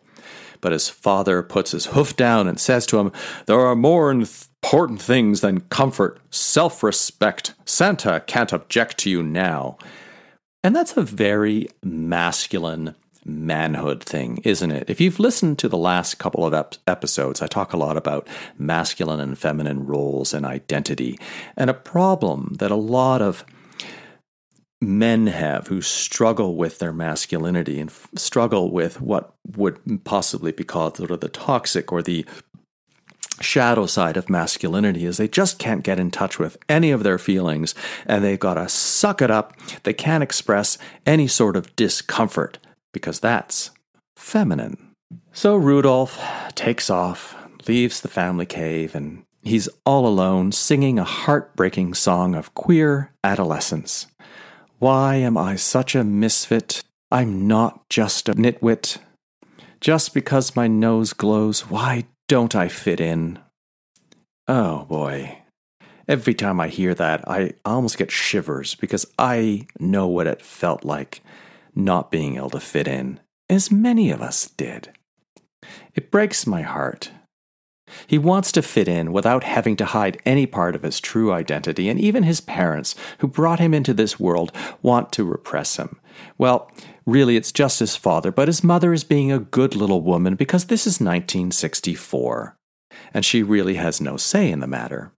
But 0.62 0.74
his 0.74 0.90
father 0.90 1.42
puts 1.42 1.72
his 1.72 1.88
hoof 1.88 2.16
down 2.16 2.48
and 2.48 2.60
says 2.60 2.86
to 2.86 3.00
him, 3.00 3.12
There 3.48 3.60
are 3.60 3.76
more 3.76 4.12
important 4.12 5.02
things 5.02 5.42
than 5.42 5.62
comfort, 5.62 6.20
self 6.30 6.84
respect. 6.84 7.56
Santa 7.66 8.22
can't 8.28 8.54
object 8.54 9.00
to 9.00 9.10
you 9.10 9.24
now. 9.24 9.80
And 10.64 10.76
that's 10.76 10.96
a 10.96 11.02
very 11.02 11.68
masculine 11.82 12.94
manhood 13.26 14.04
thing, 14.04 14.38
isn't 14.44 14.72
it? 14.72 14.90
If 14.90 15.02
you've 15.02 15.20
listened 15.20 15.58
to 15.60 15.68
the 15.68 15.78
last 15.78 16.20
couple 16.20 16.46
of 16.46 16.54
ep- 16.54 16.76
episodes, 16.88 17.42
I 17.42 17.48
talk 17.48 17.74
a 17.74 17.78
lot 17.78 17.98
about 17.98 18.28
masculine 18.58 19.20
and 19.20 19.38
feminine 19.38 19.86
roles 19.86 20.34
and 20.34 20.46
identity, 20.46 21.20
and 21.58 21.70
a 21.70 21.74
problem 21.74 22.56
that 22.60 22.72
a 22.72 22.76
lot 22.76 23.22
of 23.22 23.44
men 24.82 25.28
have 25.28 25.68
who 25.68 25.82
struggle 25.82 26.56
with 26.56 26.80
their 26.80 26.94
masculinity 26.94 27.80
and 27.80 27.90
f- 27.90 28.08
struggle 28.16 28.72
with 28.72 29.02
what 29.02 29.34
would 29.56 29.80
possibly 30.04 30.52
be 30.52 30.64
called 30.64 30.98
sort 30.98 31.12
of 31.12 31.22
the 31.22 31.30
toxic 31.30 31.92
or 31.92 32.04
the 32.04 32.26
shadow 33.42 33.86
side 33.86 34.16
of 34.16 34.30
masculinity 34.30 35.06
is 35.06 35.18
they 35.18 35.28
just 35.28 35.60
can't 35.60 35.84
get 35.84 36.00
in 36.00 36.12
touch 36.12 36.40
with 36.40 36.58
any 36.70 36.92
of 36.92 37.04
their 37.04 37.18
feelings 37.18 37.76
and 38.06 38.24
they've 38.24 38.40
got 38.40 38.54
to 38.54 38.70
suck 38.70 39.22
it 39.22 39.32
up. 39.32 39.54
They 39.84 39.94
can't 39.94 40.24
express 40.24 40.78
any 41.06 41.28
sort 41.28 41.56
of 41.56 41.76
discomfort 41.76 42.60
because 42.96 43.20
that's 43.20 43.72
feminine. 44.16 44.78
So 45.34 45.58
Rudolph 45.58 46.18
takes 46.56 46.90
off, 46.90 47.36
leaves 47.68 48.00
the 48.00 48.08
family 48.08 48.46
cave, 48.46 48.96
and 48.96 49.24
he's 49.44 49.68
all 49.86 50.08
alone 50.08 50.54
singing 50.54 50.98
a 50.98 51.04
heartbreaking 51.04 51.94
song 51.94 52.36
of 52.36 52.56
queer 52.56 53.12
adolescence. 53.22 54.08
Why 54.80 55.16
am 55.16 55.38
I 55.38 55.58
such 55.58 55.94
a 55.94 56.06
misfit? 56.06 56.84
I'm 57.12 57.50
not 57.50 57.82
just 57.90 58.30
a 58.30 58.34
nitwit. 58.34 58.98
Just 59.82 60.14
because 60.14 60.56
my 60.56 60.68
nose 60.68 61.12
glows, 61.12 61.70
why 61.70 62.06
don't 62.30 62.56
I 62.56 62.70
fit 62.70 63.02
in? 63.02 63.40
Oh 64.48 64.86
boy. 64.86 65.40
Every 66.08 66.34
time 66.34 66.62
I 66.62 66.70
hear 66.70 66.96
that, 66.96 67.28
I 67.28 67.56
almost 67.66 67.98
get 67.98 68.10
shivers 68.10 68.74
because 68.76 69.06
I 69.20 69.68
know 69.82 70.08
what 70.08 70.28
it 70.28 70.42
felt 70.42 70.86
like 70.86 71.22
not 71.76 72.12
being 72.12 72.38
able 72.38 72.50
to 72.52 72.60
fit 72.60 72.88
in, 72.88 73.20
as 73.50 73.72
many 73.72 74.10
of 74.12 74.22
us 74.22 74.48
did. 74.48 74.92
It 75.94 76.12
breaks 76.12 76.48
my 76.48 76.62
heart. 76.62 77.12
He 78.08 78.18
wants 78.18 78.52
to 78.54 78.62
fit 78.62 78.88
in 78.88 79.14
without 79.14 79.44
having 79.44 79.76
to 79.78 79.86
hide 79.86 80.22
any 80.26 80.46
part 80.46 80.76
of 80.76 80.84
his 80.84 81.00
true 81.00 81.32
identity, 81.32 81.88
and 81.88 82.00
even 82.00 82.24
his 82.24 82.42
parents, 82.42 82.96
who 83.20 83.28
brought 83.28 83.60
him 83.60 83.74
into 83.74 83.94
this 83.94 84.20
world, 84.20 84.52
want 84.82 85.12
to 85.14 85.24
repress 85.24 85.78
him. 85.78 86.00
Well, 86.38 86.72
really, 87.06 87.36
it's 87.38 87.52
just 87.52 87.80
his 87.80 87.96
father, 87.96 88.32
but 88.32 88.48
his 88.48 88.64
mother 88.64 88.92
is 88.92 89.04
being 89.04 89.32
a 89.32 89.40
good 89.40 89.76
little 89.76 90.02
woman 90.02 90.36
because 90.36 90.66
this 90.66 90.88
is 90.88 91.00
1964, 91.00 92.58
and 93.14 93.24
she 93.24 93.44
really 93.44 93.76
has 93.76 94.02
no 94.02 94.18
say 94.18 94.50
in 94.50 94.62
the 94.62 94.68
matter. 94.68 95.12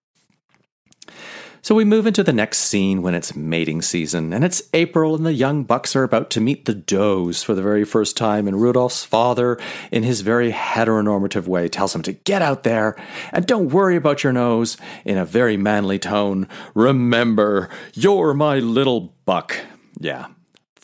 So 1.68 1.76
we 1.76 1.84
move 1.84 2.08
into 2.08 2.24
the 2.24 2.32
next 2.32 2.60
scene 2.60 3.02
when 3.02 3.14
it's 3.14 3.36
mating 3.36 3.82
season, 3.82 4.32
and 4.32 4.46
it's 4.46 4.62
April, 4.74 5.16
and 5.16 5.26
the 5.26 5.34
young 5.34 5.66
bucks 5.66 5.98
are 5.98 6.04
about 6.04 6.30
to 6.30 6.40
meet 6.40 6.64
the 6.64 6.74
does 6.74 7.44
for 7.44 7.56
the 7.56 7.62
very 7.62 7.84
first 7.84 8.16
time. 8.16 8.48
And 8.48 8.62
Rudolph's 8.62 9.04
father, 9.04 9.60
in 9.92 10.04
his 10.04 10.22
very 10.22 10.54
heteronormative 10.54 11.46
way, 11.46 11.68
tells 11.68 11.94
him 11.94 12.04
to 12.04 12.14
get 12.14 12.42
out 12.42 12.64
there 12.64 12.96
and 13.34 13.46
don't 13.46 13.68
worry 13.68 13.98
about 13.98 14.24
your 14.24 14.32
nose 14.32 14.78
in 15.04 15.18
a 15.18 15.26
very 15.26 15.58
manly 15.58 16.00
tone. 16.00 16.48
Remember, 16.74 17.68
you're 17.94 18.34
my 18.34 18.60
little 18.60 19.14
buck. 19.26 19.60
Yeah, 20.00 20.28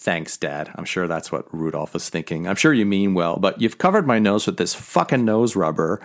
Thanks, 0.04 0.36
Dad. 0.36 0.70
I'm 0.76 0.84
sure 0.84 1.08
that's 1.08 1.32
what 1.32 1.48
Rudolph 1.54 1.94
was 1.94 2.10
thinking. 2.10 2.46
I'm 2.46 2.58
sure 2.58 2.74
you 2.74 2.86
mean 2.86 3.14
well, 3.14 3.38
but 3.38 3.62
you've 3.62 3.78
covered 3.78 4.06
my 4.06 4.20
nose 4.20 4.46
with 4.46 4.58
this 4.58 4.76
fucking 4.76 5.24
nose 5.24 5.56
rubber, 5.56 6.02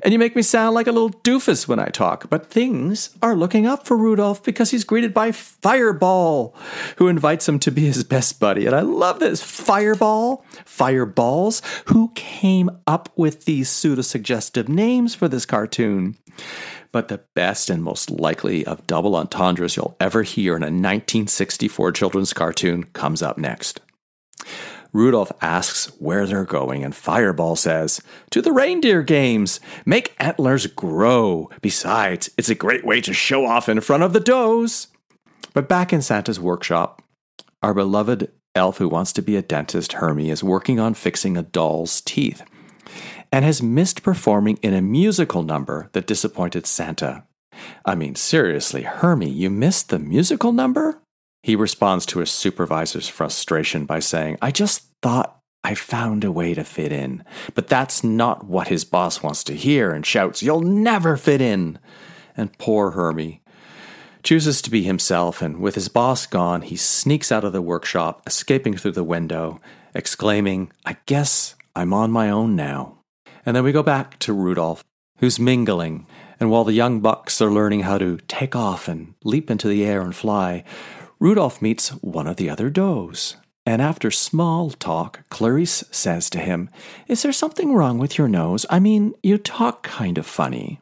and 0.00 0.10
you 0.10 0.18
make 0.18 0.34
me 0.34 0.40
sound 0.40 0.74
like 0.74 0.86
a 0.86 0.90
little 0.90 1.10
doofus 1.10 1.68
when 1.68 1.78
I 1.78 1.88
talk. 1.88 2.30
But 2.30 2.46
things 2.46 3.10
are 3.20 3.36
looking 3.36 3.66
up 3.66 3.86
for 3.86 3.94
Rudolph 3.94 4.42
because 4.42 4.70
he's 4.70 4.84
greeted 4.84 5.12
by 5.12 5.32
Fireball, 5.32 6.56
who 6.96 7.08
invites 7.08 7.46
him 7.46 7.58
to 7.58 7.70
be 7.70 7.82
his 7.84 8.04
best 8.04 8.40
buddy. 8.40 8.64
And 8.64 8.74
I 8.74 8.80
love 8.80 9.20
this 9.20 9.42
Fireball, 9.42 10.46
Fireballs, 10.64 11.60
who 11.88 12.10
came 12.14 12.70
up 12.86 13.10
with 13.16 13.44
these 13.44 13.68
pseudo 13.68 14.00
suggestive 14.00 14.66
names 14.66 15.14
for 15.14 15.28
this 15.28 15.44
cartoon. 15.44 16.16
But 16.92 17.08
the 17.08 17.22
best 17.34 17.70
and 17.70 17.82
most 17.82 18.10
likely 18.10 18.66
of 18.66 18.86
double 18.86 19.16
entendres 19.16 19.76
you'll 19.76 19.96
ever 19.98 20.22
hear 20.22 20.54
in 20.56 20.62
a 20.62 20.66
1964 20.66 21.92
children's 21.92 22.34
cartoon 22.34 22.84
comes 22.84 23.22
up 23.22 23.38
next. 23.38 23.80
Rudolph 24.92 25.32
asks 25.40 25.86
where 25.98 26.26
they're 26.26 26.44
going, 26.44 26.84
and 26.84 26.94
Fireball 26.94 27.56
says, 27.56 28.02
To 28.30 28.42
the 28.42 28.52
reindeer 28.52 29.02
games! 29.02 29.58
Make 29.86 30.14
antlers 30.18 30.66
grow! 30.66 31.48
Besides, 31.62 32.28
it's 32.36 32.50
a 32.50 32.54
great 32.54 32.84
way 32.84 33.00
to 33.00 33.14
show 33.14 33.46
off 33.46 33.70
in 33.70 33.80
front 33.80 34.02
of 34.02 34.12
the 34.12 34.20
does! 34.20 34.88
But 35.54 35.68
back 35.68 35.94
in 35.94 36.02
Santa's 36.02 36.38
workshop, 36.38 37.02
our 37.62 37.72
beloved 37.72 38.30
elf 38.54 38.76
who 38.76 38.88
wants 38.88 39.14
to 39.14 39.22
be 39.22 39.36
a 39.36 39.42
dentist, 39.42 39.94
Hermie, 39.94 40.28
is 40.28 40.44
working 40.44 40.78
on 40.78 40.92
fixing 40.92 41.38
a 41.38 41.42
doll's 41.42 42.02
teeth 42.02 42.42
and 43.32 43.44
has 43.44 43.62
missed 43.62 44.02
performing 44.02 44.58
in 44.62 44.74
a 44.74 44.82
musical 44.82 45.42
number 45.42 45.88
that 45.92 46.06
disappointed 46.06 46.66
Santa. 46.66 47.24
I 47.84 47.94
mean, 47.94 48.14
seriously, 48.14 48.82
Hermie, 48.82 49.30
you 49.30 49.48
missed 49.50 49.88
the 49.88 49.98
musical 49.98 50.52
number? 50.52 51.00
He 51.42 51.56
responds 51.56 52.06
to 52.06 52.20
his 52.20 52.30
supervisor's 52.30 53.08
frustration 53.08 53.86
by 53.86 53.98
saying, 53.98 54.38
I 54.40 54.52
just 54.52 54.86
thought 55.02 55.40
I 55.64 55.74
found 55.74 56.24
a 56.24 56.32
way 56.32 56.54
to 56.54 56.64
fit 56.64 56.92
in. 56.92 57.24
But 57.54 57.68
that's 57.68 58.04
not 58.04 58.44
what 58.44 58.68
his 58.68 58.84
boss 58.84 59.22
wants 59.22 59.42
to 59.44 59.54
hear 59.54 59.92
and 59.92 60.04
shouts, 60.04 60.42
You'll 60.42 60.60
never 60.60 61.16
fit 61.16 61.40
in. 61.40 61.78
And 62.36 62.56
poor 62.58 62.92
Hermie 62.92 63.42
chooses 64.22 64.62
to 64.62 64.70
be 64.70 64.82
himself, 64.82 65.42
and 65.42 65.58
with 65.58 65.74
his 65.74 65.88
boss 65.88 66.26
gone, 66.26 66.62
he 66.62 66.76
sneaks 66.76 67.32
out 67.32 67.44
of 67.44 67.52
the 67.52 67.62
workshop, 67.62 68.22
escaping 68.26 68.76
through 68.76 68.92
the 68.92 69.02
window, 69.02 69.60
exclaiming, 69.94 70.70
I 70.86 70.96
guess 71.06 71.56
I'm 71.74 71.92
on 71.92 72.12
my 72.12 72.30
own 72.30 72.54
now. 72.54 73.01
And 73.44 73.56
then 73.56 73.64
we 73.64 73.72
go 73.72 73.82
back 73.82 74.18
to 74.20 74.32
Rudolph, 74.32 74.84
who's 75.18 75.38
mingling, 75.38 76.06
and 76.38 76.50
while 76.50 76.64
the 76.64 76.72
young 76.72 77.00
bucks 77.00 77.40
are 77.40 77.50
learning 77.50 77.80
how 77.80 77.98
to 77.98 78.18
take 78.28 78.56
off 78.56 78.88
and 78.88 79.14
leap 79.24 79.50
into 79.50 79.68
the 79.68 79.84
air 79.84 80.00
and 80.00 80.14
fly, 80.14 80.64
Rudolph 81.20 81.62
meets 81.62 81.90
one 82.02 82.26
of 82.26 82.36
the 82.36 82.50
other 82.50 82.68
does. 82.68 83.36
And 83.64 83.80
after 83.80 84.10
small 84.10 84.70
talk, 84.70 85.20
Clarice 85.28 85.84
says 85.92 86.28
to 86.30 86.40
him, 86.40 86.68
Is 87.06 87.22
there 87.22 87.32
something 87.32 87.74
wrong 87.74 87.98
with 87.98 88.18
your 88.18 88.26
nose? 88.26 88.66
I 88.68 88.80
mean, 88.80 89.14
you 89.22 89.38
talk 89.38 89.84
kind 89.84 90.18
of 90.18 90.26
funny. 90.26 90.80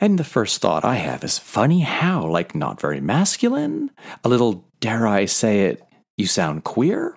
And 0.00 0.18
the 0.18 0.24
first 0.24 0.60
thought 0.60 0.84
I 0.84 0.96
have 0.96 1.24
is, 1.24 1.38
Funny 1.38 1.80
how? 1.80 2.26
Like 2.26 2.54
not 2.54 2.80
very 2.80 3.00
masculine? 3.00 3.90
A 4.22 4.28
little, 4.28 4.64
dare 4.78 5.06
I 5.06 5.24
say 5.24 5.62
it, 5.62 5.82
you 6.16 6.26
sound 6.26 6.62
queer? 6.62 7.16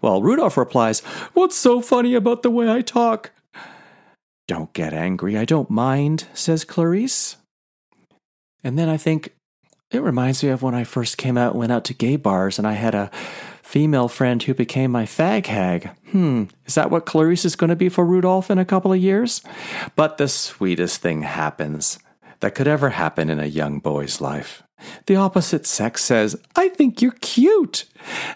Well, 0.00 0.22
Rudolph 0.22 0.56
replies, 0.56 1.00
What's 1.34 1.56
so 1.56 1.82
funny 1.82 2.14
about 2.14 2.42
the 2.42 2.50
way 2.50 2.70
I 2.70 2.80
talk? 2.80 3.32
Don't 4.48 4.72
get 4.72 4.94
angry, 4.94 5.36
I 5.36 5.44
don't 5.44 5.70
mind, 5.70 6.26
says 6.32 6.64
Clarice. 6.64 7.36
And 8.64 8.78
then 8.78 8.88
I 8.88 8.96
think, 8.96 9.34
it 9.90 10.02
reminds 10.02 10.42
me 10.42 10.48
of 10.48 10.62
when 10.62 10.74
I 10.74 10.84
first 10.84 11.18
came 11.18 11.38
out 11.38 11.54
went 11.54 11.70
out 11.70 11.84
to 11.84 11.94
gay 11.94 12.16
bars 12.16 12.58
and 12.58 12.66
I 12.66 12.72
had 12.72 12.94
a 12.94 13.10
female 13.62 14.08
friend 14.08 14.42
who 14.42 14.54
became 14.54 14.90
my 14.90 15.04
fag 15.04 15.46
hag. 15.46 15.90
Hmm, 16.10 16.44
is 16.64 16.74
that 16.74 16.90
what 16.90 17.04
Clarice 17.04 17.44
is 17.44 17.56
going 17.56 17.68
to 17.68 17.76
be 17.76 17.90
for 17.90 18.04
Rudolph 18.04 18.50
in 18.50 18.58
a 18.58 18.64
couple 18.64 18.92
of 18.92 18.98
years? 18.98 19.42
But 19.94 20.16
the 20.16 20.28
sweetest 20.28 21.02
thing 21.02 21.22
happens 21.22 21.98
that 22.40 22.54
could 22.54 22.66
ever 22.66 22.90
happen 22.90 23.28
in 23.28 23.38
a 23.38 23.46
young 23.46 23.80
boy's 23.80 24.20
life. 24.20 24.62
The 25.06 25.16
opposite 25.16 25.66
sex 25.66 26.02
says, 26.02 26.36
I 26.56 26.68
think 26.70 27.02
you're 27.02 27.16
cute. 27.20 27.84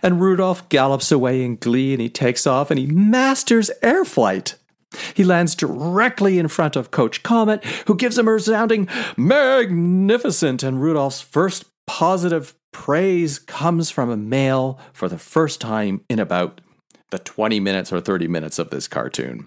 And 0.02 0.20
Rudolph 0.20 0.68
gallops 0.68 1.10
away 1.10 1.42
in 1.42 1.56
glee 1.56 1.92
and 1.92 2.02
he 2.02 2.10
takes 2.10 2.46
off 2.46 2.70
and 2.70 2.78
he 2.78 2.86
masters 2.86 3.70
air 3.80 4.04
flight. 4.04 4.56
He 5.14 5.24
lands 5.24 5.54
directly 5.54 6.38
in 6.38 6.48
front 6.48 6.76
of 6.76 6.90
Coach 6.90 7.22
Comet, 7.22 7.64
who 7.86 7.96
gives 7.96 8.18
him 8.18 8.28
a 8.28 8.32
resounding 8.32 8.88
magnificent, 9.16 10.62
and 10.62 10.82
Rudolph's 10.82 11.20
first 11.20 11.64
positive 11.86 12.54
praise 12.72 13.38
comes 13.38 13.90
from 13.90 14.10
a 14.10 14.16
male 14.16 14.78
for 14.92 15.08
the 15.08 15.18
first 15.18 15.60
time 15.60 16.02
in 16.08 16.18
about 16.18 16.60
the 17.10 17.18
20 17.18 17.60
minutes 17.60 17.92
or 17.92 18.00
30 18.00 18.26
minutes 18.26 18.58
of 18.58 18.70
this 18.70 18.88
cartoon. 18.88 19.46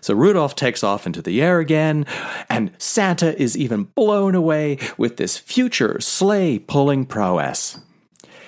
So 0.00 0.14
Rudolph 0.14 0.56
takes 0.56 0.84
off 0.84 1.06
into 1.06 1.22
the 1.22 1.40
air 1.40 1.60
again, 1.60 2.04
and 2.50 2.72
Santa 2.78 3.40
is 3.40 3.56
even 3.56 3.84
blown 3.84 4.34
away 4.34 4.78
with 4.98 5.16
this 5.16 5.38
future 5.38 6.00
sleigh 6.00 6.58
pulling 6.58 7.06
prowess. 7.06 7.78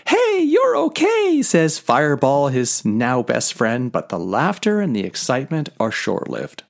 Hey, 0.07 0.41
you're 0.43 0.77
okay, 0.77 1.43
says 1.43 1.79
Fireball, 1.79 2.49
his 2.49 2.85
now 2.85 3.23
best 3.23 3.55
friend, 3.55 3.91
but 3.91 4.09
the 4.09 4.19
laughter 4.19 4.81
and 4.81 4.95
the 4.95 5.05
excitement 5.05 5.69
are 5.81 5.91
short 5.91 6.29
lived. 6.29 6.63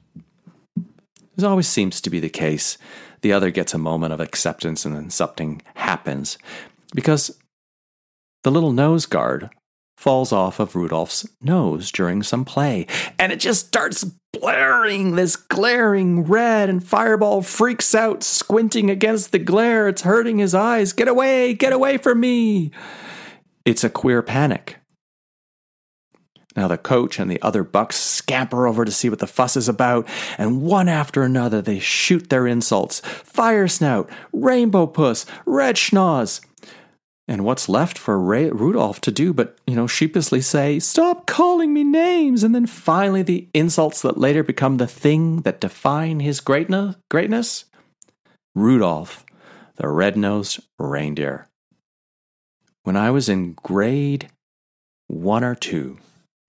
As 1.36 1.44
always 1.44 1.68
seems 1.68 2.00
to 2.00 2.08
be 2.08 2.18
the 2.18 2.30
case, 2.30 2.78
the 3.20 3.32
other 3.34 3.50
gets 3.50 3.74
a 3.74 3.78
moment 3.78 4.14
of 4.14 4.20
acceptance 4.20 4.86
and 4.86 4.96
then 4.96 5.10
something 5.10 5.60
happens. 5.74 6.38
Because 6.94 7.38
the 8.42 8.50
little 8.50 8.72
nose 8.72 9.04
guard 9.04 9.50
falls 9.98 10.32
off 10.32 10.60
of 10.60 10.74
Rudolph's 10.74 11.28
nose 11.42 11.90
during 11.90 12.22
some 12.22 12.44
play, 12.44 12.86
and 13.18 13.32
it 13.32 13.40
just 13.40 13.66
starts 13.66 14.04
blaring 14.32 15.16
this 15.16 15.36
glaring 15.36 16.24
red, 16.24 16.70
and 16.70 16.82
Fireball 16.82 17.42
freaks 17.42 17.94
out, 17.94 18.22
squinting 18.22 18.88
against 18.88 19.32
the 19.32 19.38
glare. 19.38 19.88
It's 19.88 20.02
hurting 20.02 20.38
his 20.38 20.54
eyes. 20.54 20.92
Get 20.92 21.08
away! 21.08 21.52
Get 21.54 21.72
away 21.72 21.98
from 21.98 22.20
me! 22.20 22.70
It's 23.66 23.82
a 23.82 23.90
queer 23.90 24.22
panic. 24.22 24.76
Now 26.54 26.68
the 26.68 26.78
coach 26.78 27.18
and 27.18 27.28
the 27.28 27.42
other 27.42 27.64
bucks 27.64 27.96
scamper 27.96 28.66
over 28.66 28.84
to 28.84 28.92
see 28.92 29.10
what 29.10 29.18
the 29.18 29.26
fuss 29.26 29.56
is 29.56 29.68
about, 29.68 30.08
and 30.38 30.62
one 30.62 30.88
after 30.88 31.22
another 31.22 31.60
they 31.60 31.80
shoot 31.80 32.30
their 32.30 32.46
insults. 32.46 33.00
Fire 33.00 33.66
Snout, 33.66 34.08
Rainbow 34.32 34.86
Puss, 34.86 35.26
Red 35.44 35.74
Schnoz. 35.74 36.40
And 37.26 37.44
what's 37.44 37.68
left 37.68 37.98
for 37.98 38.20
Ray- 38.20 38.50
Rudolph 38.50 39.00
to 39.00 39.10
do 39.10 39.32
but, 39.32 39.58
you 39.66 39.74
know, 39.74 39.88
sheepishly 39.88 40.40
say, 40.40 40.78
Stop 40.78 41.26
calling 41.26 41.74
me 41.74 41.82
names! 41.82 42.44
And 42.44 42.54
then 42.54 42.66
finally 42.66 43.22
the 43.22 43.48
insults 43.52 44.00
that 44.02 44.16
later 44.16 44.44
become 44.44 44.76
the 44.76 44.86
thing 44.86 45.38
that 45.42 45.60
define 45.60 46.20
his 46.20 46.40
greatness? 46.40 46.94
greatness? 47.10 47.64
Rudolph, 48.54 49.26
the 49.74 49.88
red-nosed 49.88 50.60
reindeer. 50.78 51.48
When 52.86 52.96
I 52.96 53.10
was 53.10 53.28
in 53.28 53.54
grade 53.54 54.28
one 55.08 55.42
or 55.42 55.56
two, 55.56 55.98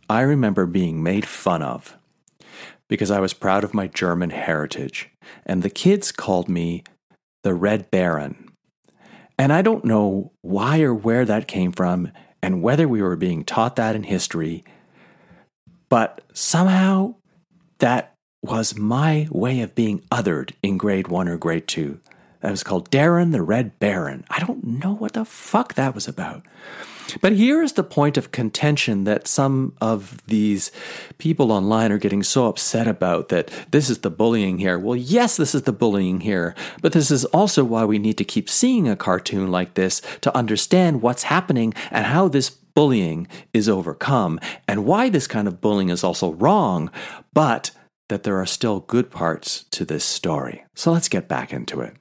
I 0.07 0.21
remember 0.21 0.67
being 0.67 1.01
made 1.01 1.25
fun 1.25 1.63
of 1.63 1.97
because 2.87 3.09
I 3.09 3.19
was 3.19 3.33
proud 3.33 3.63
of 3.63 3.73
my 3.73 3.87
German 3.87 4.29
heritage, 4.29 5.09
and 5.47 5.63
the 5.63 5.71
kids 5.71 6.11
called 6.11 6.47
me 6.47 6.83
the 7.41 7.55
Red 7.55 7.89
Baron. 7.89 8.51
And 9.39 9.51
I 9.51 9.63
don't 9.63 9.83
know 9.83 10.31
why 10.43 10.81
or 10.81 10.93
where 10.93 11.25
that 11.25 11.47
came 11.47 11.71
from, 11.71 12.11
and 12.43 12.61
whether 12.61 12.87
we 12.87 13.01
were 13.01 13.15
being 13.15 13.43
taught 13.43 13.75
that 13.77 13.95
in 13.95 14.03
history, 14.03 14.63
but 15.89 16.21
somehow 16.33 17.15
that 17.79 18.13
was 18.43 18.77
my 18.77 19.27
way 19.31 19.61
of 19.61 19.73
being 19.73 20.03
othered 20.11 20.51
in 20.61 20.77
grade 20.77 21.07
one 21.07 21.27
or 21.27 21.37
grade 21.37 21.67
two. 21.67 21.99
That 22.41 22.51
was 22.51 22.63
called 22.63 22.91
Darren 22.91 23.31
the 23.31 23.41
Red 23.41 23.79
Baron. 23.79 24.25
I 24.29 24.39
don't 24.39 24.63
know 24.63 24.93
what 24.93 25.13
the 25.13 25.25
fuck 25.25 25.73
that 25.73 25.95
was 25.95 26.07
about. 26.07 26.45
But 27.21 27.33
here 27.33 27.63
is 27.63 27.73
the 27.73 27.83
point 27.83 28.17
of 28.17 28.31
contention 28.31 29.05
that 29.05 29.27
some 29.27 29.73
of 29.79 30.21
these 30.27 30.71
people 31.17 31.51
online 31.51 31.91
are 31.91 31.97
getting 31.97 32.23
so 32.23 32.47
upset 32.47 32.87
about 32.87 33.29
that 33.29 33.49
this 33.71 33.89
is 33.89 33.99
the 33.99 34.09
bullying 34.09 34.57
here. 34.57 34.77
Well, 34.77 34.95
yes, 34.95 35.37
this 35.37 35.55
is 35.55 35.63
the 35.63 35.71
bullying 35.71 36.21
here, 36.21 36.55
but 36.81 36.91
this 36.91 37.09
is 37.11 37.25
also 37.25 37.63
why 37.63 37.85
we 37.85 37.99
need 37.99 38.17
to 38.17 38.25
keep 38.25 38.49
seeing 38.49 38.87
a 38.87 38.95
cartoon 38.95 39.51
like 39.51 39.75
this 39.75 40.01
to 40.21 40.35
understand 40.35 41.01
what's 41.01 41.23
happening 41.23 41.73
and 41.91 42.05
how 42.05 42.27
this 42.27 42.49
bullying 42.49 43.27
is 43.53 43.69
overcome 43.69 44.39
and 44.67 44.85
why 44.85 45.09
this 45.09 45.27
kind 45.27 45.47
of 45.47 45.61
bullying 45.61 45.89
is 45.89 46.03
also 46.03 46.33
wrong, 46.33 46.91
but 47.33 47.71
that 48.09 48.23
there 48.23 48.39
are 48.39 48.45
still 48.45 48.81
good 48.81 49.09
parts 49.09 49.63
to 49.71 49.83
this 49.83 50.03
story. 50.05 50.63
So 50.75 50.91
let's 50.91 51.09
get 51.09 51.27
back 51.27 51.51
into 51.51 51.81
it. 51.81 51.95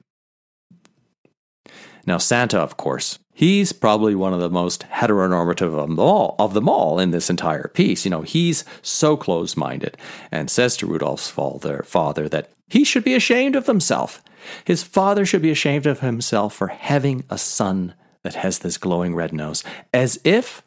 Now, 2.07 2.17
Santa, 2.17 2.59
of 2.59 2.77
course, 2.77 3.19
he's 3.33 3.73
probably 3.73 4.15
one 4.15 4.33
of 4.33 4.39
the 4.39 4.49
most 4.49 4.85
heteronormative 4.89 5.77
of 5.77 5.89
them 5.89 5.99
all, 5.99 6.37
of 6.39 6.53
them 6.53 6.69
all 6.69 6.99
in 6.99 7.11
this 7.11 7.29
entire 7.29 7.67
piece. 7.67 8.05
You 8.05 8.11
know, 8.11 8.21
he's 8.21 8.63
so 8.81 9.17
close 9.17 9.57
minded 9.57 9.97
and 10.31 10.49
says 10.49 10.77
to 10.77 10.87
Rudolph's 10.87 11.29
father, 11.29 11.83
father 11.85 12.29
that 12.29 12.49
he 12.69 12.85
should 12.85 13.03
be 13.03 13.13
ashamed 13.13 13.57
of 13.57 13.67
himself. 13.67 14.23
His 14.63 14.83
father 14.83 15.25
should 15.25 15.41
be 15.41 15.51
ashamed 15.51 15.85
of 15.85 15.99
himself 15.99 16.53
for 16.53 16.67
having 16.67 17.25
a 17.29 17.37
son 17.37 17.93
that 18.23 18.35
has 18.35 18.59
this 18.59 18.77
glowing 18.77 19.13
red 19.13 19.33
nose, 19.33 19.63
as 19.93 20.19
if 20.23 20.63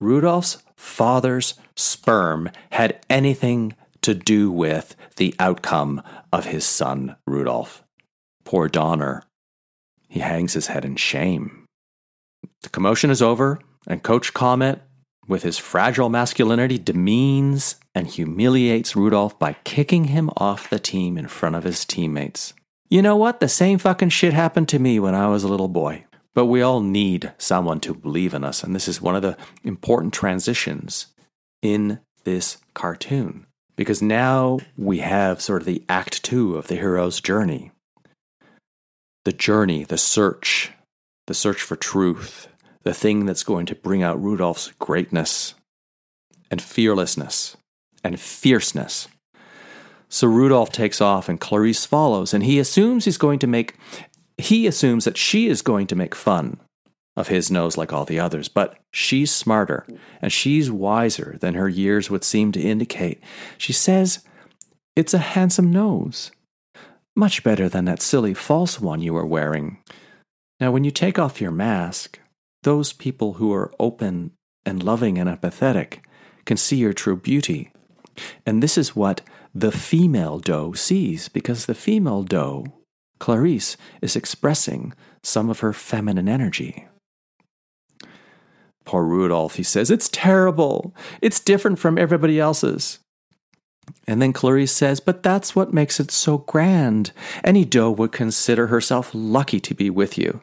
Rudolph's 0.00 0.62
father's 0.76 1.54
sperm 1.74 2.50
had 2.70 3.00
anything 3.10 3.74
to 4.02 4.14
do 4.14 4.50
with 4.50 4.94
the 5.16 5.34
outcome 5.40 6.02
of 6.32 6.46
his 6.46 6.64
son, 6.64 7.16
Rudolph. 7.26 7.82
Poor 8.44 8.68
Donner 8.68 9.24
he 10.08 10.20
hangs 10.20 10.54
his 10.54 10.68
head 10.68 10.84
in 10.84 10.96
shame. 10.96 11.64
The 12.62 12.70
commotion 12.70 13.10
is 13.10 13.22
over, 13.22 13.60
and 13.86 14.02
Coach 14.02 14.34
Comet, 14.34 14.82
with 15.28 15.42
his 15.42 15.58
fragile 15.58 16.08
masculinity, 16.08 16.78
demeans 16.78 17.76
and 17.94 18.06
humiliates 18.06 18.96
Rudolph 18.96 19.38
by 19.38 19.54
kicking 19.64 20.04
him 20.04 20.30
off 20.36 20.70
the 20.70 20.78
team 20.78 21.18
in 21.18 21.28
front 21.28 21.54
of 21.54 21.64
his 21.64 21.84
teammates. 21.84 22.54
You 22.88 23.02
know 23.02 23.16
what? 23.16 23.40
The 23.40 23.48
same 23.48 23.78
fucking 23.78 24.08
shit 24.08 24.32
happened 24.32 24.68
to 24.70 24.78
me 24.78 24.98
when 24.98 25.14
I 25.14 25.28
was 25.28 25.44
a 25.44 25.48
little 25.48 25.68
boy. 25.68 26.06
But 26.34 26.46
we 26.46 26.62
all 26.62 26.80
need 26.80 27.32
someone 27.36 27.80
to 27.80 27.92
believe 27.92 28.32
in 28.32 28.44
us, 28.44 28.62
and 28.62 28.74
this 28.74 28.88
is 28.88 29.02
one 29.02 29.16
of 29.16 29.22
the 29.22 29.36
important 29.62 30.14
transitions 30.14 31.06
in 31.60 32.00
this 32.24 32.58
cartoon. 32.74 33.46
Because 33.76 34.00
now 34.00 34.58
we 34.76 34.98
have 34.98 35.42
sort 35.42 35.62
of 35.62 35.66
the 35.66 35.84
act 35.88 36.22
two 36.22 36.56
of 36.56 36.68
the 36.68 36.76
hero's 36.76 37.20
journey 37.20 37.72
the 39.28 39.32
journey, 39.34 39.84
the 39.84 39.98
search, 39.98 40.72
the 41.26 41.34
search 41.34 41.60
for 41.60 41.76
truth, 41.76 42.48
the 42.84 42.94
thing 42.94 43.26
that's 43.26 43.42
going 43.42 43.66
to 43.66 43.74
bring 43.74 44.02
out 44.02 44.18
Rudolph's 44.18 44.72
greatness 44.78 45.52
and 46.50 46.62
fearlessness 46.62 47.54
and 48.02 48.18
fierceness. 48.18 49.06
So 50.08 50.28
Rudolph 50.28 50.72
takes 50.72 51.02
off 51.02 51.28
and 51.28 51.38
Clarice 51.38 51.84
follows, 51.84 52.32
and 52.32 52.42
he 52.42 52.58
assumes 52.58 53.04
he's 53.04 53.18
going 53.18 53.38
to 53.40 53.46
make, 53.46 53.74
he 54.38 54.66
assumes 54.66 55.04
that 55.04 55.18
she 55.18 55.46
is 55.48 55.60
going 55.60 55.88
to 55.88 55.94
make 55.94 56.14
fun 56.14 56.56
of 57.14 57.28
his 57.28 57.50
nose 57.50 57.76
like 57.76 57.92
all 57.92 58.06
the 58.06 58.18
others, 58.18 58.48
but 58.48 58.78
she's 58.94 59.30
smarter 59.30 59.86
and 60.22 60.32
she's 60.32 60.70
wiser 60.70 61.36
than 61.42 61.52
her 61.52 61.68
years 61.68 62.08
would 62.08 62.24
seem 62.24 62.50
to 62.52 62.62
indicate. 62.62 63.22
She 63.58 63.74
says, 63.74 64.20
It's 64.96 65.12
a 65.12 65.18
handsome 65.18 65.70
nose. 65.70 66.30
Much 67.18 67.42
better 67.42 67.68
than 67.68 67.84
that 67.84 68.00
silly 68.00 68.32
false 68.32 68.80
one 68.80 69.00
you 69.00 69.12
were 69.12 69.26
wearing. 69.26 69.78
Now, 70.60 70.70
when 70.70 70.84
you 70.84 70.92
take 70.92 71.18
off 71.18 71.40
your 71.40 71.50
mask, 71.50 72.20
those 72.62 72.92
people 72.92 73.32
who 73.34 73.52
are 73.52 73.72
open 73.80 74.30
and 74.64 74.84
loving 74.84 75.18
and 75.18 75.28
empathetic 75.28 75.98
can 76.44 76.56
see 76.56 76.76
your 76.76 76.92
true 76.92 77.16
beauty. 77.16 77.72
And 78.46 78.62
this 78.62 78.78
is 78.78 78.94
what 78.94 79.22
the 79.52 79.72
female 79.72 80.38
doe 80.38 80.74
sees, 80.74 81.28
because 81.28 81.66
the 81.66 81.74
female 81.74 82.22
doe, 82.22 82.66
Clarice, 83.18 83.76
is 84.00 84.14
expressing 84.14 84.92
some 85.24 85.50
of 85.50 85.58
her 85.58 85.72
feminine 85.72 86.28
energy. 86.28 86.86
Poor 88.84 89.02
Rudolph, 89.02 89.56
he 89.56 89.64
says, 89.64 89.90
it's 89.90 90.08
terrible. 90.08 90.94
It's 91.20 91.40
different 91.40 91.80
from 91.80 91.98
everybody 91.98 92.38
else's. 92.38 93.00
And 94.06 94.20
then 94.20 94.32
Clarice 94.32 94.72
says, 94.72 95.00
But 95.00 95.22
that's 95.22 95.54
what 95.54 95.72
makes 95.72 96.00
it 96.00 96.10
so 96.10 96.38
grand. 96.38 97.12
Any 97.44 97.64
doe 97.64 97.90
would 97.90 98.12
consider 98.12 98.68
herself 98.68 99.10
lucky 99.12 99.60
to 99.60 99.74
be 99.74 99.90
with 99.90 100.18
you. 100.18 100.42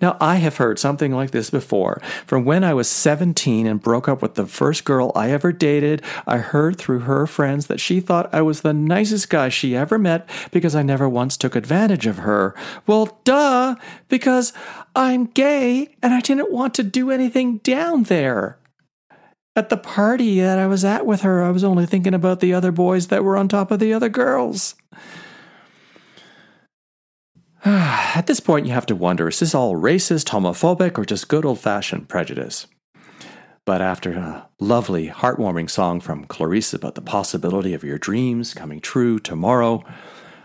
Now, 0.00 0.16
I 0.20 0.36
have 0.36 0.56
heard 0.56 0.78
something 0.78 1.12
like 1.12 1.30
this 1.30 1.50
before. 1.50 2.00
From 2.26 2.44
when 2.44 2.64
I 2.64 2.74
was 2.74 2.88
17 2.88 3.66
and 3.66 3.80
broke 3.80 4.08
up 4.08 4.20
with 4.20 4.34
the 4.34 4.46
first 4.46 4.84
girl 4.84 5.12
I 5.14 5.30
ever 5.30 5.52
dated, 5.52 6.02
I 6.26 6.38
heard 6.38 6.76
through 6.76 7.00
her 7.00 7.26
friends 7.26 7.68
that 7.68 7.80
she 7.80 8.00
thought 8.00 8.34
I 8.34 8.42
was 8.42 8.62
the 8.62 8.72
nicest 8.72 9.30
guy 9.30 9.48
she 9.48 9.76
ever 9.76 9.98
met 9.98 10.28
because 10.50 10.74
I 10.74 10.82
never 10.82 11.08
once 11.08 11.36
took 11.36 11.54
advantage 11.54 12.06
of 12.06 12.18
her. 12.18 12.54
Well, 12.86 13.20
duh, 13.22 13.76
because 14.08 14.52
I'm 14.96 15.26
gay 15.26 15.94
and 16.02 16.12
I 16.12 16.20
didn't 16.20 16.52
want 16.52 16.74
to 16.74 16.82
do 16.82 17.10
anything 17.10 17.58
down 17.58 18.04
there. 18.04 18.58
At 19.54 19.68
the 19.68 19.76
party 19.76 20.40
that 20.40 20.58
I 20.58 20.66
was 20.66 20.84
at 20.84 21.04
with 21.04 21.20
her, 21.22 21.42
I 21.42 21.50
was 21.50 21.62
only 21.62 21.84
thinking 21.84 22.14
about 22.14 22.40
the 22.40 22.54
other 22.54 22.72
boys 22.72 23.08
that 23.08 23.22
were 23.22 23.36
on 23.36 23.48
top 23.48 23.70
of 23.70 23.80
the 23.80 23.92
other 23.92 24.08
girls. 24.08 24.74
At 27.64 28.26
this 28.26 28.40
point, 28.40 28.66
you 28.66 28.72
have 28.72 28.86
to 28.86 28.96
wonder 28.96 29.28
is 29.28 29.40
this 29.40 29.54
all 29.54 29.76
racist, 29.76 30.30
homophobic, 30.30 30.96
or 30.96 31.04
just 31.04 31.28
good 31.28 31.44
old 31.44 31.60
fashioned 31.60 32.08
prejudice? 32.08 32.66
But 33.64 33.82
after 33.82 34.12
a 34.12 34.48
lovely, 34.58 35.08
heartwarming 35.08 35.70
song 35.70 36.00
from 36.00 36.24
Clarice 36.24 36.74
about 36.74 36.94
the 36.94 37.00
possibility 37.00 37.74
of 37.74 37.84
your 37.84 37.98
dreams 37.98 38.54
coming 38.54 38.80
true 38.80 39.20
tomorrow, 39.20 39.84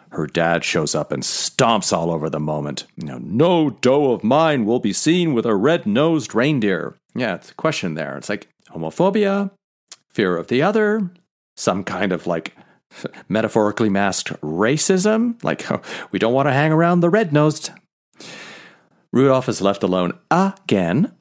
her 0.10 0.28
dad 0.28 0.64
shows 0.64 0.94
up 0.94 1.12
and 1.12 1.24
stomps 1.24 1.92
all 1.92 2.12
over 2.12 2.30
the 2.30 2.40
moment. 2.40 2.86
Know, 2.98 3.18
no 3.20 3.70
doe 3.70 4.12
of 4.12 4.24
mine 4.24 4.66
will 4.66 4.80
be 4.80 4.94
seen 4.94 5.34
with 5.34 5.46
a 5.46 5.56
red 5.56 5.88
nosed 5.88 6.36
reindeer. 6.36 6.96
Yeah, 7.16 7.36
it's 7.36 7.52
a 7.52 7.56
question 7.56 7.96
there. 7.96 8.18
It's 8.18 8.30
like, 8.30 8.48
homophobia, 8.78 9.52
fear 10.10 10.38
of 10.38 10.48
the 10.48 10.62
other, 10.62 11.10
some 11.56 11.84
kind 11.84 12.12
of 12.12 12.28
like 12.28 12.56
metaphorically 13.28 13.90
masked 13.90 14.30
racism, 14.42 15.42
like 15.44 15.66
we 16.12 16.20
don't 16.20 16.34
want 16.34 16.48
to 16.48 16.54
hang 16.54 16.72
around 16.72 17.00
the 17.00 17.10
red 17.10 17.34
nosed. 17.34 17.72
Rudolph 19.14 19.50
is 19.50 19.62
left 19.62 19.84
alone 19.84 20.14
again, 20.30 21.12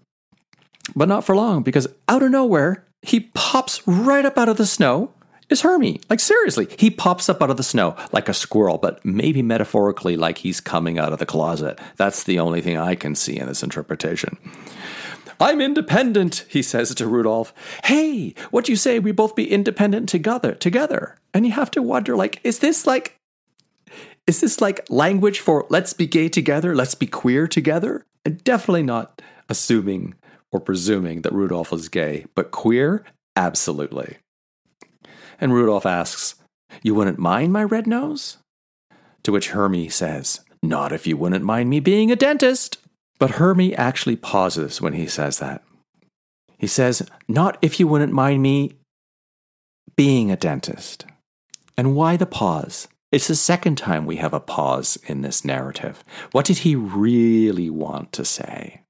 but 0.94 1.08
not 1.08 1.24
for 1.24 1.36
long 1.36 1.62
because 1.62 1.86
out 2.08 2.22
of 2.22 2.30
nowhere, 2.30 2.84
he 3.02 3.20
pops 3.34 3.86
right 3.86 4.24
up 4.24 4.36
out 4.38 4.48
of 4.48 4.56
the 4.56 4.66
snow. 4.66 5.12
Is 5.48 5.60
Hermie. 5.60 6.00
Like, 6.10 6.18
seriously, 6.18 6.66
he 6.76 6.90
pops 6.90 7.28
up 7.28 7.40
out 7.40 7.50
of 7.50 7.56
the 7.56 7.62
snow 7.62 7.94
like 8.10 8.28
a 8.28 8.34
squirrel, 8.34 8.78
but 8.78 9.04
maybe 9.04 9.42
metaphorically 9.42 10.16
like 10.16 10.38
he's 10.38 10.60
coming 10.60 10.98
out 10.98 11.12
of 11.12 11.20
the 11.20 11.26
closet. 11.26 11.78
That's 11.96 12.24
the 12.24 12.40
only 12.40 12.60
thing 12.60 12.76
I 12.76 12.96
can 12.96 13.14
see 13.14 13.38
in 13.38 13.46
this 13.46 13.62
interpretation. 13.62 14.38
I'm 15.40 15.60
independent, 15.60 16.46
he 16.48 16.62
says 16.62 16.94
to 16.94 17.06
Rudolph. 17.06 17.52
Hey, 17.84 18.34
what 18.50 18.68
you 18.68 18.76
say 18.76 18.98
we 18.98 19.12
both 19.12 19.34
be 19.34 19.50
independent 19.50 20.08
together 20.08 20.54
together? 20.54 21.16
And 21.34 21.44
you 21.44 21.52
have 21.52 21.70
to 21.72 21.82
wonder, 21.82 22.16
like, 22.16 22.40
is 22.44 22.60
this 22.60 22.86
like 22.86 23.18
is 24.26 24.40
this 24.40 24.60
like 24.60 24.84
language 24.90 25.38
for 25.40 25.66
let's 25.68 25.92
be 25.92 26.06
gay 26.06 26.28
together, 26.28 26.74
let's 26.74 26.94
be 26.94 27.06
queer 27.06 27.46
together? 27.46 28.04
And 28.24 28.42
definitely 28.42 28.82
not 28.82 29.22
assuming 29.48 30.14
or 30.50 30.60
presuming 30.60 31.22
that 31.22 31.32
Rudolph 31.32 31.72
is 31.72 31.88
gay, 31.88 32.26
but 32.34 32.50
queer? 32.50 33.04
Absolutely. 33.36 34.16
And 35.40 35.52
Rudolph 35.52 35.86
asks, 35.86 36.34
You 36.82 36.94
wouldn't 36.94 37.18
mind 37.18 37.52
my 37.52 37.62
red 37.62 37.86
nose? 37.86 38.38
To 39.24 39.32
which 39.32 39.50
Hermie 39.50 39.88
says, 39.88 40.40
Not 40.62 40.92
if 40.92 41.06
you 41.06 41.16
wouldn't 41.16 41.44
mind 41.44 41.70
me 41.70 41.80
being 41.80 42.10
a 42.10 42.16
dentist. 42.16 42.78
But 43.18 43.32
Hermie 43.32 43.74
actually 43.74 44.16
pauses 44.16 44.80
when 44.80 44.92
he 44.92 45.06
says 45.06 45.38
that. 45.38 45.62
He 46.58 46.66
says, 46.66 47.08
Not 47.28 47.58
if 47.62 47.80
you 47.80 47.86
wouldn't 47.86 48.12
mind 48.12 48.42
me 48.42 48.72
being 49.96 50.30
a 50.30 50.36
dentist. 50.36 51.06
And 51.76 51.94
why 51.94 52.16
the 52.16 52.26
pause? 52.26 52.88
It's 53.12 53.28
the 53.28 53.36
second 53.36 53.78
time 53.78 54.04
we 54.04 54.16
have 54.16 54.34
a 54.34 54.40
pause 54.40 54.98
in 55.06 55.22
this 55.22 55.44
narrative. 55.44 56.04
What 56.32 56.44
did 56.44 56.58
he 56.58 56.74
really 56.74 57.70
want 57.70 58.12
to 58.12 58.24
say? 58.24 58.82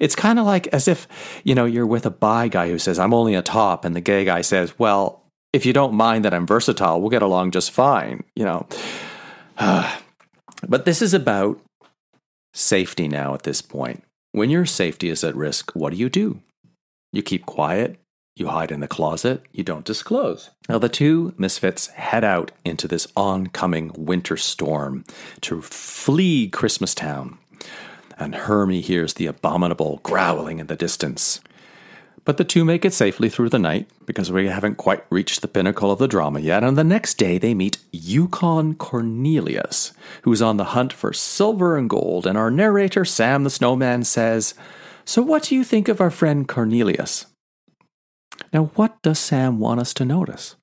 It's 0.00 0.16
kind 0.16 0.38
of 0.38 0.46
like 0.46 0.66
as 0.68 0.88
if, 0.88 1.06
you 1.44 1.54
know, 1.54 1.64
you're 1.64 1.86
with 1.86 2.06
a 2.06 2.10
bi 2.10 2.48
guy 2.48 2.68
who 2.68 2.78
says, 2.78 2.98
I'm 2.98 3.14
only 3.14 3.34
a 3.34 3.42
top, 3.42 3.84
and 3.84 3.94
the 3.94 4.00
gay 4.00 4.24
guy 4.24 4.40
says, 4.40 4.78
Well, 4.78 5.22
if 5.52 5.64
you 5.64 5.72
don't 5.72 5.94
mind 5.94 6.24
that 6.24 6.34
I'm 6.34 6.46
versatile, 6.46 7.00
we'll 7.00 7.10
get 7.10 7.22
along 7.22 7.52
just 7.52 7.70
fine, 7.70 8.24
you 8.34 8.44
know. 8.44 8.66
but 10.68 10.84
this 10.84 11.02
is 11.02 11.14
about 11.14 11.60
safety 12.52 13.08
now 13.08 13.34
at 13.34 13.42
this 13.42 13.62
point. 13.62 14.04
When 14.32 14.50
your 14.50 14.66
safety 14.66 15.08
is 15.08 15.24
at 15.24 15.36
risk, 15.36 15.72
what 15.74 15.90
do 15.90 15.96
you 15.96 16.08
do? 16.08 16.40
You 17.12 17.22
keep 17.22 17.46
quiet, 17.46 17.98
you 18.36 18.48
hide 18.48 18.70
in 18.70 18.80
the 18.80 18.88
closet, 18.88 19.42
you 19.52 19.64
don't 19.64 19.84
disclose. 19.84 20.50
Now, 20.68 20.78
the 20.78 20.88
two 20.88 21.34
misfits 21.38 21.88
head 21.88 22.24
out 22.24 22.52
into 22.64 22.86
this 22.86 23.08
oncoming 23.16 23.90
winter 23.96 24.36
storm 24.36 25.04
to 25.40 25.60
flee 25.62 26.48
Christmastown. 26.50 27.38
And 28.18 28.34
Hermie 28.34 28.80
hears 28.80 29.14
the 29.14 29.26
abominable 29.26 30.00
growling 30.02 30.58
in 30.58 30.66
the 30.66 30.76
distance. 30.76 31.40
But 32.28 32.36
the 32.36 32.44
two 32.44 32.62
make 32.62 32.84
it 32.84 32.92
safely 32.92 33.30
through 33.30 33.48
the 33.48 33.58
night 33.58 33.88
because 34.04 34.30
we 34.30 34.48
haven't 34.48 34.74
quite 34.74 35.02
reached 35.08 35.40
the 35.40 35.48
pinnacle 35.48 35.90
of 35.90 35.98
the 35.98 36.06
drama 36.06 36.40
yet. 36.40 36.62
And 36.62 36.76
the 36.76 36.84
next 36.84 37.14
day 37.14 37.38
they 37.38 37.54
meet 37.54 37.78
Yukon 37.90 38.74
Cornelius, 38.74 39.94
who's 40.24 40.42
on 40.42 40.58
the 40.58 40.76
hunt 40.76 40.92
for 40.92 41.14
silver 41.14 41.78
and 41.78 41.88
gold. 41.88 42.26
And 42.26 42.36
our 42.36 42.50
narrator, 42.50 43.06
Sam 43.06 43.44
the 43.44 43.50
Snowman, 43.50 44.04
says, 44.04 44.52
So 45.06 45.22
what 45.22 45.44
do 45.44 45.54
you 45.54 45.64
think 45.64 45.88
of 45.88 46.02
our 46.02 46.10
friend 46.10 46.46
Cornelius? 46.46 47.24
Now, 48.52 48.72
what 48.74 49.00
does 49.00 49.18
Sam 49.18 49.58
want 49.58 49.80
us 49.80 49.94
to 49.94 50.04
notice? 50.04 50.56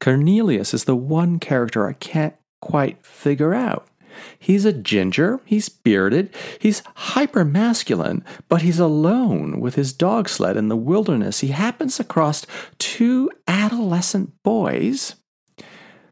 Cornelius 0.00 0.72
is 0.72 0.84
the 0.84 0.96
one 0.96 1.38
character 1.38 1.86
I 1.86 1.92
can't 1.92 2.34
quite 2.62 3.04
figure 3.04 3.52
out. 3.52 3.86
He's 4.38 4.64
a 4.64 4.72
ginger, 4.72 5.40
he's 5.44 5.68
bearded, 5.68 6.34
he's 6.58 6.82
hyper 6.94 7.44
masculine, 7.44 8.24
but 8.48 8.62
he's 8.62 8.78
alone 8.78 9.60
with 9.60 9.74
his 9.74 9.92
dog 9.92 10.28
sled 10.28 10.56
in 10.56 10.68
the 10.68 10.76
wilderness. 10.76 11.40
He 11.40 11.48
happens 11.48 12.00
across 12.00 12.46
two 12.78 13.30
adolescent 13.46 14.32
boys 14.42 15.16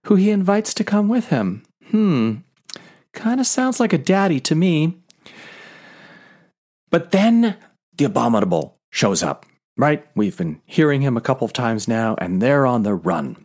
who 0.04 0.16
he 0.16 0.30
invites 0.30 0.74
to 0.74 0.84
come 0.84 1.08
with 1.08 1.28
him. 1.28 1.64
Hmm, 1.90 2.36
kind 3.12 3.40
of 3.40 3.46
sounds 3.46 3.80
like 3.80 3.92
a 3.92 3.98
daddy 3.98 4.40
to 4.40 4.54
me. 4.54 4.98
But 6.90 7.10
then 7.10 7.56
the 7.96 8.04
abominable 8.04 8.78
shows 8.90 9.22
up, 9.22 9.46
right? 9.76 10.06
We've 10.14 10.36
been 10.36 10.60
hearing 10.64 11.00
him 11.00 11.16
a 11.16 11.22
couple 11.22 11.44
of 11.44 11.52
times 11.52 11.88
now, 11.88 12.14
and 12.18 12.40
they're 12.40 12.66
on 12.66 12.82
the 12.82 12.94
run. 12.94 13.43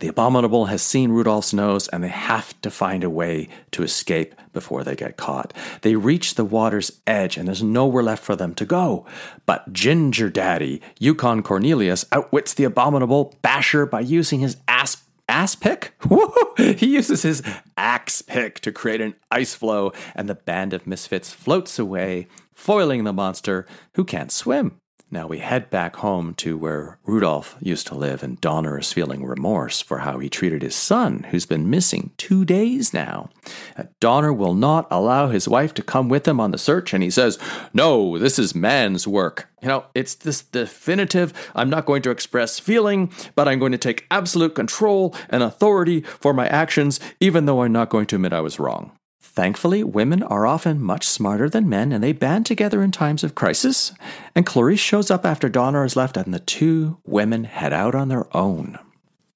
The 0.00 0.08
abominable 0.08 0.66
has 0.66 0.82
seen 0.82 1.10
Rudolph's 1.10 1.52
nose 1.52 1.88
and 1.88 2.04
they 2.04 2.08
have 2.08 2.60
to 2.62 2.70
find 2.70 3.02
a 3.02 3.10
way 3.10 3.48
to 3.72 3.82
escape 3.82 4.34
before 4.52 4.84
they 4.84 4.94
get 4.94 5.16
caught. 5.16 5.52
They 5.82 5.96
reach 5.96 6.34
the 6.34 6.44
water's 6.44 7.00
edge 7.06 7.36
and 7.36 7.48
there's 7.48 7.62
nowhere 7.62 8.02
left 8.02 8.22
for 8.22 8.36
them 8.36 8.54
to 8.56 8.64
go. 8.64 9.06
But 9.44 9.72
Ginger 9.72 10.30
Daddy, 10.30 10.80
Yukon 11.00 11.42
Cornelius, 11.42 12.04
outwits 12.12 12.54
the 12.54 12.64
abominable 12.64 13.34
basher 13.42 13.86
by 13.86 14.00
using 14.00 14.40
his 14.40 14.56
ass 14.68 15.02
ass 15.28 15.54
pick? 15.54 15.94
he 16.56 16.94
uses 16.94 17.22
his 17.22 17.42
axe 17.76 18.22
pick 18.22 18.60
to 18.60 18.72
create 18.72 19.00
an 19.00 19.14
ice 19.30 19.54
floe, 19.54 19.92
and 20.14 20.28
the 20.28 20.34
band 20.34 20.72
of 20.72 20.86
misfits 20.86 21.32
floats 21.32 21.78
away, 21.78 22.26
foiling 22.54 23.04
the 23.04 23.12
monster 23.12 23.66
who 23.94 24.04
can't 24.04 24.32
swim. 24.32 24.80
Now 25.10 25.26
we 25.26 25.38
head 25.38 25.70
back 25.70 25.96
home 25.96 26.34
to 26.34 26.58
where 26.58 26.98
Rudolph 27.06 27.56
used 27.60 27.86
to 27.86 27.94
live, 27.94 28.22
and 28.22 28.38
Donner 28.42 28.78
is 28.78 28.92
feeling 28.92 29.24
remorse 29.24 29.80
for 29.80 30.00
how 30.00 30.18
he 30.18 30.28
treated 30.28 30.60
his 30.60 30.76
son, 30.76 31.24
who's 31.30 31.46
been 31.46 31.70
missing 31.70 32.10
two 32.18 32.44
days 32.44 32.92
now. 32.92 33.30
Uh, 33.74 33.84
Donner 34.00 34.34
will 34.34 34.52
not 34.52 34.86
allow 34.90 35.28
his 35.28 35.48
wife 35.48 35.72
to 35.74 35.82
come 35.82 36.10
with 36.10 36.28
him 36.28 36.38
on 36.40 36.50
the 36.50 36.58
search, 36.58 36.92
and 36.92 37.02
he 37.02 37.08
says, 37.08 37.38
No, 37.72 38.18
this 38.18 38.38
is 38.38 38.54
man's 38.54 39.08
work. 39.08 39.48
You 39.62 39.68
know, 39.68 39.86
it's 39.94 40.14
this 40.14 40.42
definitive, 40.42 41.32
I'm 41.54 41.70
not 41.70 41.86
going 41.86 42.02
to 42.02 42.10
express 42.10 42.58
feeling, 42.58 43.10
but 43.34 43.48
I'm 43.48 43.58
going 43.58 43.72
to 43.72 43.78
take 43.78 44.06
absolute 44.10 44.54
control 44.54 45.14
and 45.30 45.42
authority 45.42 46.02
for 46.02 46.34
my 46.34 46.46
actions, 46.48 47.00
even 47.18 47.46
though 47.46 47.62
I'm 47.62 47.72
not 47.72 47.88
going 47.88 48.06
to 48.06 48.16
admit 48.16 48.34
I 48.34 48.42
was 48.42 48.60
wrong. 48.60 48.97
Thankfully, 49.20 49.82
women 49.82 50.22
are 50.22 50.46
often 50.46 50.80
much 50.80 51.06
smarter 51.06 51.48
than 51.48 51.68
men 51.68 51.92
and 51.92 52.02
they 52.02 52.12
band 52.12 52.46
together 52.46 52.82
in 52.82 52.90
times 52.90 53.24
of 53.24 53.34
crisis. 53.34 53.92
And 54.34 54.46
Clarice 54.46 54.80
shows 54.80 55.10
up 55.10 55.24
after 55.24 55.48
Donner 55.48 55.84
is 55.84 55.96
left, 55.96 56.16
and 56.16 56.32
the 56.32 56.40
two 56.40 56.98
women 57.04 57.44
head 57.44 57.72
out 57.72 57.94
on 57.94 58.08
their 58.08 58.34
own. 58.36 58.78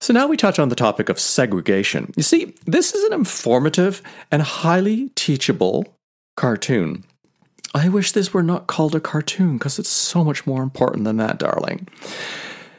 So 0.01 0.13
now 0.13 0.27
we 0.27 0.37
touch 0.37 0.59
on 0.59 0.69
the 0.69 0.75
topic 0.75 1.09
of 1.09 1.21
segregation. 1.21 2.13
You 2.17 2.23
see, 2.25 2.55
this 2.67 2.95
is 2.95 3.05
an 3.05 3.13
informative 3.13 4.03
and 4.31 4.43
highly 4.43 5.11
teachable 5.11 5.97
cartoon. 6.37 7.05
I 7.75 7.89
wish 7.89 8.13
this 8.13 8.35
were 8.35 8.43
not 8.43 8.67
called 8.67 8.95
a 8.95 9.01
cartoon 9.01 9.59
because 9.59 9.79
it's 9.79 9.89
so 9.89 10.25
much 10.25 10.47
more 10.47 10.63
important 10.63 11.05
than 11.05 11.17
that, 11.19 11.39
darling. 11.39 11.89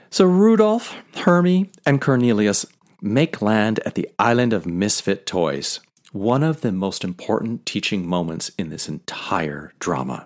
So 0.09 0.25
Rudolph, 0.25 0.95
Hermie, 1.15 1.71
and 1.85 2.01
Cornelius 2.01 2.65
make 3.01 3.41
land 3.41 3.79
at 3.85 3.95
the 3.95 4.09
island 4.19 4.53
of 4.53 4.65
misfit 4.65 5.25
toys 5.25 5.79
one 6.13 6.43
of 6.43 6.61
the 6.61 6.71
most 6.71 7.03
important 7.03 7.65
teaching 7.65 8.07
moments 8.07 8.51
in 8.57 8.69
this 8.69 8.87
entire 8.87 9.73
drama. 9.79 10.25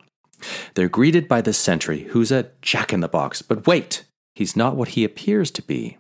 They're 0.76 0.90
greeted 0.90 1.28
by 1.28 1.42
the 1.42 1.54
sentry, 1.54 2.04
who's 2.04 2.32
a 2.32 2.52
jack 2.62 2.94
in 2.94 3.00
the 3.00 3.08
box, 3.08 3.42
but 3.42 3.66
wait, 3.66 4.04
he's 4.36 4.56
not 4.56 4.76
what 4.76 4.90
he 4.90 5.04
appears 5.04 5.50
to 5.52 5.62
be. 5.62 5.98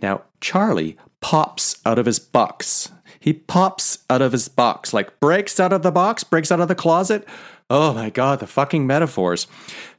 Now, 0.00 0.22
Charlie 0.40 0.96
pops 1.20 1.80
out 1.84 1.98
of 1.98 2.06
his 2.06 2.18
box. 2.18 2.92
He 3.18 3.32
pops 3.32 4.04
out 4.08 4.22
of 4.22 4.32
his 4.32 4.48
box, 4.48 4.92
like 4.92 5.18
breaks 5.20 5.58
out 5.58 5.72
of 5.72 5.82
the 5.82 5.90
box, 5.90 6.22
breaks 6.22 6.52
out 6.52 6.60
of 6.60 6.68
the 6.68 6.74
closet, 6.74 7.26
Oh 7.70 7.92
my 7.92 8.08
god, 8.08 8.40
the 8.40 8.46
fucking 8.46 8.86
metaphors. 8.86 9.46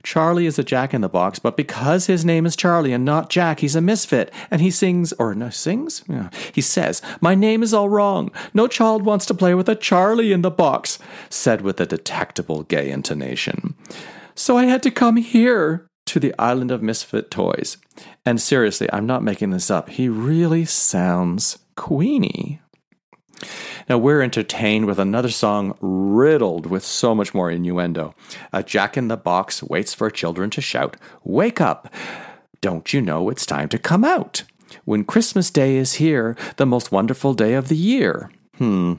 Charlie 0.02 0.48
is 0.48 0.58
a 0.58 0.64
jack 0.64 0.92
in 0.92 1.02
the 1.02 1.10
box, 1.10 1.38
but 1.38 1.56
because 1.56 2.08
his 2.08 2.26
name 2.26 2.48
is 2.48 2.56
Charlie 2.56 2.94
and 2.94 3.06
not 3.06 3.30
Jack, 3.30 3.60
he's 3.60 3.76
a 3.76 3.82
misfit. 3.82 4.34
And 4.50 4.60
he 4.60 4.72
sings, 4.72 5.14
or 5.14 5.36
no, 5.36 5.52
sings? 5.52 6.04
Yeah. 6.10 6.30
He 6.52 6.62
says, 6.62 7.02
My 7.22 7.36
name 7.36 7.62
is 7.62 7.74
all 7.74 7.88
wrong. 7.88 8.32
No 8.56 8.68
child 8.68 9.04
wants 9.04 9.28
to 9.28 9.36
play 9.36 9.54
with 9.54 9.70
a 9.70 9.76
Charlie 9.76 10.32
in 10.32 10.42
the 10.42 10.50
box, 10.50 10.98
said 11.30 11.62
with 11.62 11.80
a 11.80 11.86
detectable 11.86 12.64
gay 12.64 12.90
intonation. 12.90 13.76
So 14.34 14.58
I 14.58 14.66
had 14.66 14.82
to 14.84 14.92
come 14.92 15.18
here 15.18 15.86
to 16.08 16.20
the 16.20 16.34
island 16.40 16.72
of 16.72 16.82
misfit 16.82 17.30
toys. 17.30 17.78
And 18.26 18.42
seriously, 18.42 18.90
I'm 18.92 19.06
not 19.06 19.22
making 19.22 19.52
this 19.52 19.70
up. 19.70 19.90
He 19.90 20.10
really 20.10 20.66
sounds 20.66 21.60
Queenie. 21.76 22.62
Now 23.88 23.97
we're 23.97 24.21
entertained 24.21 24.86
with 24.86 24.99
another 24.99 25.30
song 25.30 25.78
riddled 25.82 26.65
with 26.65 26.84
so 26.84 27.15
much 27.15 27.34
more 27.34 27.49
innuendo. 27.49 28.13
A 28.54 28.63
jack 28.63 28.97
in 28.97 29.08
the 29.08 29.17
box 29.17 29.63
waits 29.63 29.93
for 29.93 30.10
children 30.10 30.49
to 30.52 30.62
shout, 30.62 30.97
Wake 31.23 31.62
up! 31.62 31.93
Don't 32.62 32.93
you 32.93 33.02
know 33.02 33.30
it's 33.30 33.45
time 33.45 33.69
to 33.69 33.78
come 33.78 34.04
out? 34.04 34.43
When 34.86 35.04
Christmas 35.04 35.49
Day 35.49 35.78
is 35.78 35.93
here, 35.93 36.36
the 36.58 36.65
most 36.65 36.91
wonderful 36.91 37.34
day 37.34 37.54
of 37.54 37.69
the 37.69 37.78
year. 37.78 38.32
Hmm. 38.58 38.95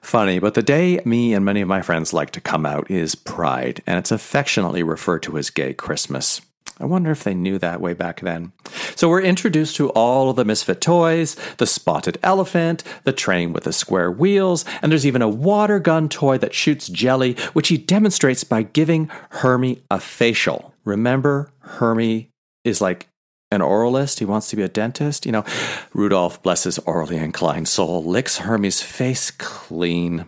Funny, 0.00 0.38
but 0.38 0.54
the 0.54 0.62
day 0.62 1.00
me 1.04 1.34
and 1.34 1.44
many 1.44 1.60
of 1.60 1.68
my 1.68 1.82
friends 1.82 2.12
like 2.12 2.30
to 2.30 2.40
come 2.40 2.64
out 2.64 2.90
is 2.90 3.14
Pride, 3.14 3.82
and 3.86 3.98
it's 3.98 4.10
affectionately 4.10 4.82
referred 4.82 5.22
to 5.24 5.36
as 5.38 5.50
Gay 5.50 5.74
Christmas. 5.74 6.40
I 6.80 6.86
wonder 6.86 7.10
if 7.10 7.24
they 7.24 7.34
knew 7.34 7.58
that 7.58 7.80
way 7.80 7.92
back 7.92 8.20
then. 8.20 8.52
So 8.96 9.08
we're 9.08 9.20
introduced 9.20 9.76
to 9.76 9.90
all 9.90 10.30
of 10.30 10.36
the 10.36 10.44
misfit 10.44 10.80
toys, 10.80 11.36
the 11.58 11.66
spotted 11.66 12.18
elephant, 12.22 12.82
the 13.04 13.12
train 13.12 13.52
with 13.52 13.64
the 13.64 13.72
square 13.72 14.10
wheels, 14.10 14.64
and 14.80 14.90
there's 14.90 15.06
even 15.06 15.22
a 15.22 15.28
water 15.28 15.78
gun 15.78 16.08
toy 16.08 16.38
that 16.38 16.54
shoots 16.54 16.88
jelly, 16.88 17.34
which 17.52 17.68
he 17.68 17.76
demonstrates 17.76 18.44
by 18.44 18.62
giving 18.62 19.10
Hermie 19.30 19.82
a 19.90 20.00
facial. 20.00 20.74
Remember, 20.84 21.52
Hermie 21.60 22.30
is 22.64 22.80
like 22.80 23.08
an 23.50 23.60
oralist. 23.60 24.18
He 24.18 24.24
wants 24.24 24.48
to 24.50 24.56
be 24.56 24.62
a 24.62 24.68
dentist. 24.68 25.26
You 25.26 25.32
know, 25.32 25.44
Rudolph, 25.92 26.42
blesses 26.42 26.78
orally 26.80 27.16
inclined 27.16 27.68
soul, 27.68 28.02
licks 28.04 28.38
Hermie's 28.38 28.80
face 28.80 29.30
clean 29.30 30.24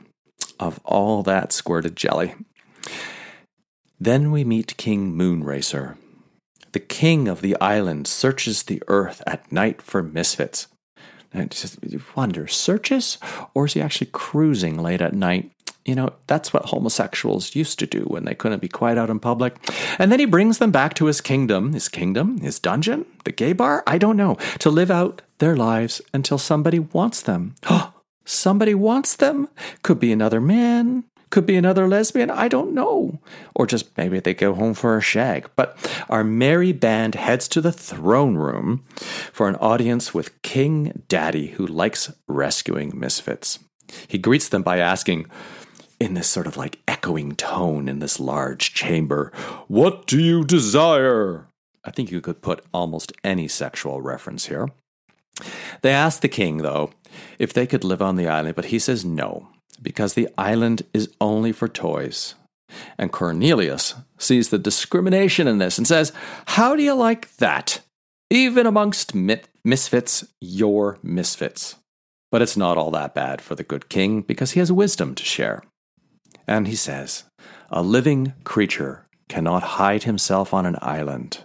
of 0.61 0.81
all 0.85 1.23
that 1.23 1.53
squirted 1.53 1.97
jelly. 1.97 2.35
Then 3.99 4.33
we 4.33 4.45
meet 4.45 4.77
King 4.77 5.13
Moonracer. 5.17 5.97
The 6.73 6.81
king 6.81 7.29
of 7.29 7.41
the 7.41 7.59
island 7.61 8.07
searches 8.07 8.63
the 8.63 8.83
earth 8.89 9.23
at 9.27 9.51
night 9.53 9.83
for 9.83 10.03
misfits. 10.03 10.69
And 11.33 11.51
just 11.51 11.79
wonder, 12.15 12.47
searches? 12.47 13.19
Or 13.55 13.67
is 13.67 13.75
he 13.75 13.81
actually 13.81 14.11
cruising 14.13 14.79
late 14.79 15.01
at 15.01 15.15
night? 15.15 15.51
You 15.85 15.95
know, 15.95 16.13
that's 16.27 16.53
what 16.53 16.67
homosexuals 16.67 17.57
used 17.57 17.79
to 17.81 17.87
do 17.87 18.03
when 18.03 18.25
they 18.25 18.35
couldn't 18.35 18.61
be 18.61 18.69
quite 18.69 18.99
out 18.99 19.11
in 19.11 19.19
public. 19.19 19.57
And 19.99 20.13
then 20.13 20.21
he 20.21 20.27
brings 20.27 20.59
them 20.59 20.71
back 20.71 20.95
to 20.95 21.07
his 21.07 21.21
kingdom, 21.21 21.73
his 21.73 21.89
kingdom, 21.89 22.39
his 22.39 22.59
dungeon, 22.59 23.05
the 23.25 23.33
gay 23.33 23.53
bar, 23.53 23.83
I 23.87 23.99
don't 23.99 24.17
know, 24.17 24.37
to 24.61 24.71
live 24.71 24.91
out 24.91 25.23
their 25.39 25.57
lives 25.57 26.01
until 26.15 26.39
somebody 26.39 26.79
wants 26.79 27.23
them. 27.23 27.57
somebody 28.25 28.75
wants 28.75 29.17
them? 29.17 29.49
Could 29.83 29.99
be 29.99 30.13
another 30.13 30.41
man, 30.41 31.05
could 31.33 31.47
be 31.47 31.57
another 31.57 31.89
lesbian, 31.89 32.31
I 32.31 32.47
don't 32.47 32.75
know. 32.75 33.19
Or 33.57 33.67
just 33.67 33.97
maybe 33.97 34.21
they 34.21 34.35
go 34.35 34.55
home 34.55 34.75
for 34.75 34.97
a 34.97 35.01
shag. 35.01 35.51
But 35.57 35.77
our 36.09 36.23
merry 36.23 36.73
band 36.73 37.17
heads 37.17 37.49
to 37.49 37.61
the 37.61 37.73
throne 37.73 38.37
room 38.37 38.85
for 39.33 39.49
an 39.49 39.57
audience 39.57 40.15
with 40.15 40.41
King 40.43 41.03
Daddy, 41.09 41.49
who 41.49 41.67
likes 41.67 42.13
rescuing 42.29 42.93
misfits. 42.97 43.59
He 44.07 44.19
greets 44.19 44.49
them 44.49 44.63
by 44.63 44.79
asking, 44.79 45.27
in 45.99 46.15
this 46.15 46.29
sort 46.29 46.47
of 46.47 46.57
like 46.57 46.81
echoing 46.87 47.33
tone 47.33 47.89
in 47.89 47.99
this 47.99 48.21
large 48.21 48.75
chamber, 48.75 49.33
What 49.69 50.07
do 50.07 50.21
you 50.21 50.45
desire? 50.45 51.49
I 51.85 51.91
think 51.91 52.11
you 52.11 52.21
could 52.21 52.43
put 52.43 52.65
almost 52.75 53.13
any 53.25 53.49
sexual 53.49 54.03
reference 54.03 54.47
here. 54.47 54.69
They 55.81 55.93
ask 55.93 56.21
the 56.21 56.29
king, 56.29 56.59
though, 56.59 56.91
if 57.39 57.55
they 57.55 57.67
could 57.67 57.85
live 57.85 58.03
on 58.03 58.17
the 58.17 58.29
island, 58.29 58.55
but 58.55 58.67
he 58.67 58.79
says 58.79 59.05
no 59.05 59.52
because 59.83 60.15
the 60.15 60.29
island 60.39 60.83
is 60.95 61.11
only 61.21 61.53
for 61.53 61.69
toys. 61.69 62.35
And 62.97 63.13
Cornelius 63.13 63.95
sees 64.19 64.49
the 64.49 64.59
discrimination 64.59 65.47
in 65.47 65.59
this 65.59 65.79
and 65.79 65.87
says, 65.87 66.13
How 66.47 66.75
do 66.75 66.83
you 66.83 66.95
like 66.95 67.37
that? 67.37 67.81
Even 68.31 68.67
amongst 68.67 69.15
misfits, 69.65 70.25
you're 70.41 70.99
misfits. 71.03 71.77
But 72.31 72.41
it's 72.41 72.57
not 72.57 72.79
all 72.79 72.91
that 72.93 73.15
bad 73.15 73.43
for 73.43 73.55
the 73.55 73.63
good 73.63 73.91
king 73.91 74.23
because 74.23 74.53
he 74.53 74.61
has 74.61 74.73
wisdom 74.73 75.15
to 75.15 75.23
share. 75.23 75.63
And 76.47 76.67
he 76.67 76.75
says, 76.75 77.25
A 77.71 77.83
living 77.83 78.33
creature 78.45 79.07
cannot 79.29 79.63
hide 79.63 80.05
himself 80.05 80.55
on 80.55 80.67
an 80.67 80.77
island, 80.81 81.45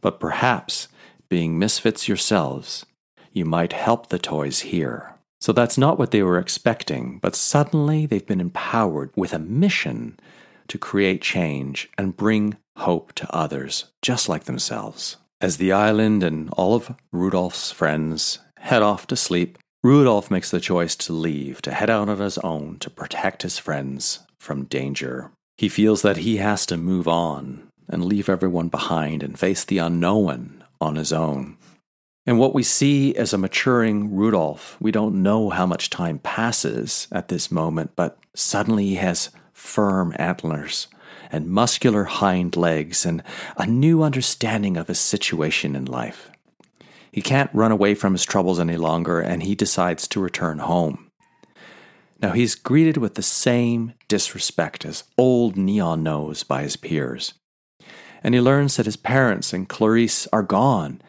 but 0.00 0.20
perhaps, 0.20 0.88
being 1.28 1.58
misfits 1.58 2.08
yourselves, 2.08 2.84
you 3.32 3.44
might 3.44 3.72
help 3.72 4.08
the 4.08 4.18
toys 4.18 4.60
here. 4.60 5.11
So 5.42 5.52
that's 5.52 5.76
not 5.76 5.98
what 5.98 6.12
they 6.12 6.22
were 6.22 6.38
expecting, 6.38 7.18
but 7.18 7.34
suddenly 7.34 8.06
they've 8.06 8.24
been 8.24 8.40
empowered 8.40 9.10
with 9.16 9.32
a 9.32 9.40
mission 9.40 10.20
to 10.68 10.78
create 10.78 11.20
change 11.20 11.90
and 11.98 12.16
bring 12.16 12.58
hope 12.76 13.12
to 13.14 13.34
others 13.34 13.86
just 14.02 14.28
like 14.28 14.44
themselves. 14.44 15.16
As 15.40 15.56
the 15.56 15.72
island 15.72 16.22
and 16.22 16.48
all 16.50 16.76
of 16.76 16.94
Rudolph's 17.10 17.72
friends 17.72 18.38
head 18.58 18.82
off 18.82 19.08
to 19.08 19.16
sleep, 19.16 19.58
Rudolph 19.82 20.30
makes 20.30 20.52
the 20.52 20.60
choice 20.60 20.94
to 20.94 21.12
leave, 21.12 21.60
to 21.62 21.72
head 21.72 21.90
out 21.90 22.08
on 22.08 22.20
his 22.20 22.38
own 22.38 22.78
to 22.78 22.88
protect 22.88 23.42
his 23.42 23.58
friends 23.58 24.20
from 24.38 24.66
danger. 24.66 25.32
He 25.56 25.68
feels 25.68 26.02
that 26.02 26.18
he 26.18 26.36
has 26.36 26.64
to 26.66 26.76
move 26.76 27.08
on 27.08 27.66
and 27.88 28.04
leave 28.04 28.28
everyone 28.28 28.68
behind 28.68 29.24
and 29.24 29.36
face 29.36 29.64
the 29.64 29.78
unknown 29.78 30.62
on 30.80 30.94
his 30.94 31.12
own. 31.12 31.56
And 32.26 32.38
what 32.38 32.54
we 32.54 32.62
see 32.62 33.16
as 33.16 33.32
a 33.32 33.38
maturing 33.38 34.14
Rudolph, 34.14 34.76
we 34.80 34.92
don't 34.92 35.22
know 35.22 35.50
how 35.50 35.66
much 35.66 35.90
time 35.90 36.20
passes 36.20 37.08
at 37.10 37.28
this 37.28 37.50
moment, 37.50 37.92
but 37.96 38.18
suddenly 38.34 38.86
he 38.86 38.94
has 38.96 39.30
firm 39.52 40.14
antlers 40.16 40.86
and 41.32 41.50
muscular 41.50 42.04
hind 42.04 42.56
legs 42.56 43.04
and 43.04 43.22
a 43.56 43.66
new 43.66 44.02
understanding 44.02 44.76
of 44.76 44.86
his 44.86 45.00
situation 45.00 45.74
in 45.74 45.84
life. 45.84 46.30
He 47.10 47.22
can't 47.22 47.50
run 47.52 47.72
away 47.72 47.94
from 47.94 48.12
his 48.12 48.24
troubles 48.24 48.60
any 48.60 48.76
longer, 48.76 49.20
and 49.20 49.42
he 49.42 49.54
decides 49.54 50.06
to 50.08 50.20
return 50.20 50.60
home. 50.60 51.10
Now 52.20 52.30
he's 52.30 52.54
greeted 52.54 52.96
with 52.96 53.16
the 53.16 53.22
same 53.22 53.94
disrespect 54.06 54.84
as 54.84 55.04
old 55.18 55.56
Neon 55.56 56.04
nose 56.04 56.44
by 56.44 56.62
his 56.62 56.76
peers. 56.76 57.34
And 58.22 58.34
he 58.34 58.40
learns 58.40 58.76
that 58.76 58.86
his 58.86 58.96
parents 58.96 59.52
and 59.52 59.68
Clarice 59.68 60.28
are 60.32 60.44
gone 60.44 61.02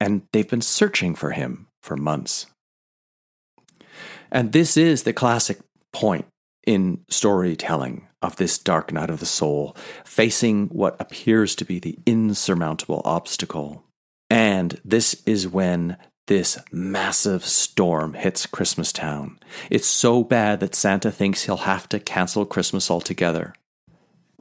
and 0.00 0.22
they've 0.32 0.48
been 0.48 0.60
searching 0.60 1.14
for 1.14 1.30
him 1.30 1.66
for 1.80 1.96
months. 1.96 2.46
And 4.30 4.52
this 4.52 4.76
is 4.76 5.02
the 5.02 5.12
classic 5.12 5.58
point 5.92 6.26
in 6.66 7.02
storytelling 7.08 8.06
of 8.20 8.36
this 8.36 8.58
dark 8.58 8.92
night 8.92 9.10
of 9.10 9.20
the 9.20 9.26
soul, 9.26 9.76
facing 10.04 10.66
what 10.68 11.00
appears 11.00 11.54
to 11.56 11.64
be 11.64 11.78
the 11.78 11.98
insurmountable 12.04 13.00
obstacle. 13.04 13.84
And 14.28 14.80
this 14.84 15.22
is 15.24 15.48
when 15.48 15.96
this 16.26 16.58
massive 16.70 17.42
storm 17.44 18.12
hits 18.12 18.46
Christmastown. 18.46 19.38
It's 19.70 19.86
so 19.86 20.22
bad 20.22 20.60
that 20.60 20.74
Santa 20.74 21.10
thinks 21.10 21.44
he'll 21.44 21.56
have 21.58 21.88
to 21.88 21.98
cancel 21.98 22.44
Christmas 22.44 22.90
altogether. 22.90 23.54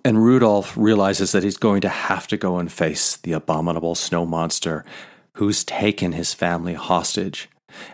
And 0.08 0.24
Rudolph 0.24 0.78
realizes 0.78 1.34
that 1.34 1.44
he's 1.44 1.58
going 1.58 1.82
to 1.82 1.90
have 1.90 2.28
to 2.28 2.38
go 2.38 2.60
and 2.60 2.72
face 2.72 3.18
the 3.18 3.34
abominable 3.34 3.94
snow 3.94 4.26
monster 4.26 4.86
who's 5.34 5.66
taken 5.66 6.14
his 6.14 6.34
family 6.34 6.76
hostage. 6.76 7.50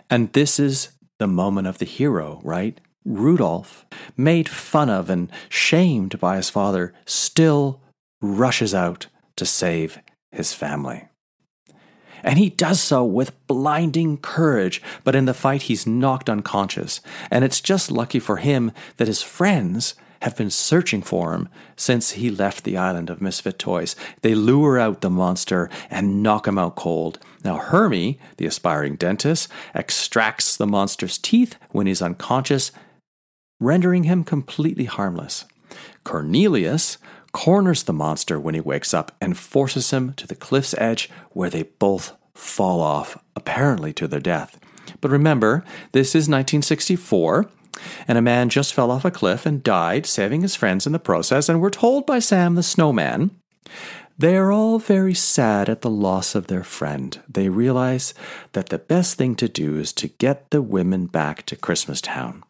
And 0.08 0.32
this 0.32 0.60
is 0.60 0.90
the 1.18 1.26
moment 1.26 1.66
of 1.66 1.78
the 1.78 1.84
hero, 1.84 2.40
right? 2.44 2.80
Rudolph, 3.04 3.84
made 4.16 4.48
fun 4.48 4.88
of 4.90 5.10
and 5.10 5.28
shamed 5.48 6.20
by 6.20 6.36
his 6.36 6.50
father, 6.50 6.94
still 7.04 7.80
rushes 8.22 8.76
out 8.76 9.08
to 9.34 9.44
save 9.44 9.98
his 10.30 10.54
family. 10.54 11.08
And 12.22 12.38
he 12.38 12.48
does 12.48 12.80
so 12.80 13.04
with 13.04 13.44
blinding 13.48 14.18
courage, 14.18 14.80
but 15.02 15.16
in 15.16 15.24
the 15.24 15.34
fight 15.34 15.62
he's 15.62 15.84
knocked 15.84 16.30
unconscious. 16.30 17.00
And 17.28 17.44
it's 17.44 17.60
just 17.60 17.90
lucky 17.90 18.20
for 18.20 18.36
him 18.36 18.70
that 18.98 19.08
his 19.08 19.20
friends 19.20 19.96
have 20.24 20.36
been 20.36 20.48
searching 20.48 21.02
for 21.02 21.34
him 21.34 21.50
since 21.76 22.12
he 22.12 22.30
left 22.30 22.64
the 22.64 22.78
island 22.78 23.10
of 23.10 23.20
misfit 23.20 23.58
toys. 23.58 23.94
They 24.22 24.34
lure 24.34 24.78
out 24.78 25.02
the 25.02 25.10
monster 25.10 25.68
and 25.90 26.22
knock 26.22 26.48
him 26.48 26.58
out 26.58 26.76
cold. 26.76 27.18
Now, 27.44 27.58
Hermie, 27.58 28.18
the 28.38 28.46
aspiring 28.46 28.96
dentist, 28.96 29.50
extracts 29.74 30.56
the 30.56 30.66
monster's 30.66 31.18
teeth 31.18 31.56
when 31.72 31.86
he's 31.86 32.00
unconscious, 32.00 32.72
rendering 33.60 34.04
him 34.04 34.24
completely 34.24 34.86
harmless. 34.86 35.44
Cornelius 36.04 36.96
corners 37.32 37.82
the 37.82 37.92
monster 37.92 38.40
when 38.40 38.54
he 38.54 38.62
wakes 38.62 38.94
up 38.94 39.12
and 39.20 39.36
forces 39.36 39.90
him 39.90 40.14
to 40.14 40.26
the 40.26 40.34
cliff's 40.34 40.74
edge 40.78 41.10
where 41.32 41.50
they 41.50 41.64
both 41.64 42.16
fall 42.32 42.80
off, 42.80 43.18
apparently 43.36 43.92
to 43.92 44.08
their 44.08 44.20
death. 44.20 44.58
But 45.02 45.10
remember, 45.10 45.64
this 45.92 46.14
is 46.14 46.30
1964 46.30 47.50
and 48.06 48.18
a 48.18 48.22
man 48.22 48.48
just 48.48 48.74
fell 48.74 48.90
off 48.90 49.04
a 49.04 49.10
cliff 49.10 49.46
and 49.46 49.62
died, 49.62 50.06
saving 50.06 50.42
his 50.42 50.56
friends 50.56 50.86
in 50.86 50.92
the 50.92 50.98
process, 50.98 51.48
and 51.48 51.60
we're 51.60 51.70
told 51.70 52.06
by 52.06 52.18
Sam 52.18 52.54
the 52.54 52.62
snowman 52.62 53.30
they 54.16 54.36
are 54.36 54.52
all 54.52 54.78
very 54.78 55.14
sad 55.14 55.68
at 55.68 55.80
the 55.80 55.90
loss 55.90 56.36
of 56.36 56.46
their 56.46 56.62
friend. 56.62 57.20
They 57.28 57.48
realize 57.48 58.14
that 58.52 58.68
the 58.68 58.78
best 58.78 59.16
thing 59.18 59.34
to 59.36 59.48
do 59.48 59.76
is 59.76 59.92
to 59.94 60.08
get 60.08 60.50
the 60.50 60.62
women 60.62 61.06
back 61.06 61.44
to 61.46 61.56
Christmastown. 61.56 62.42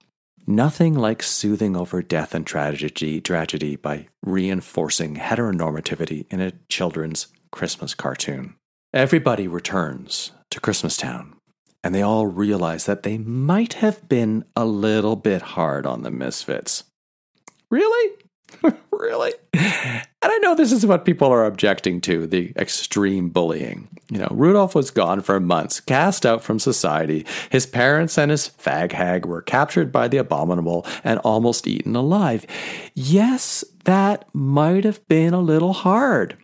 Nothing 0.47 0.95
like 0.95 1.23
soothing 1.23 1.75
over 1.75 2.03
death 2.03 2.35
and 2.35 2.47
tragedy, 2.47 3.19
tragedy 3.19 3.77
by 3.77 4.09
reinforcing 4.23 5.17
heteronormativity 5.17 6.27
in 6.31 6.43
a 6.43 6.53
children's 6.69 7.29
Christmas 7.51 7.95
cartoon. 7.95 8.57
Everybody 8.93 9.49
returns 9.49 10.33
to 10.51 10.61
Christmastown 10.61 11.34
and 11.85 11.95
they 11.95 12.03
all 12.03 12.27
realize 12.27 12.87
that 12.87 13.03
they 13.03 13.19
might 13.19 13.75
have 13.75 14.09
been 14.09 14.45
a 14.57 14.65
little 14.65 15.17
bit 15.17 15.43
hard 15.43 15.85
on 15.87 16.03
the 16.03 16.11
misfits. 16.11 16.85
Really? 17.71 18.17
really? 18.91 19.35
And 19.53 20.03
I 20.23 20.39
know 20.39 20.55
this 20.55 20.73
is 20.73 20.87
what 20.87 21.05
people 21.05 21.29
are 21.29 21.45
objecting 21.45 22.01
to 22.03 22.27
the 22.27 22.55
extreme 22.57 23.29
bullying. 23.29 23.89
You 24.11 24.19
know, 24.19 24.29
Rudolph 24.31 24.75
was 24.75 24.91
gone 24.91 25.21
for 25.21 25.39
months, 25.41 25.81
cast 25.81 26.25
out 26.25 26.43
from 26.43 26.59
society. 26.59 27.27
His 27.51 27.67
parents 27.67 28.17
and 28.17 28.31
his 28.31 28.49
fag 28.49 28.93
hag 28.93 29.27
were 29.27 29.43
captured 29.43 29.93
by 29.93 30.09
the 30.09 30.17
abominable 30.17 30.87
and 31.03 31.19
almost 31.21 31.67
eaten 31.67 31.95
alive. 31.95 32.47
Yes, 32.95 33.63
that 33.85 34.27
might 34.33 34.85
have 34.85 35.07
been 35.09 35.35
a 35.35 35.41
little 35.41 35.75
hard. 35.75 36.39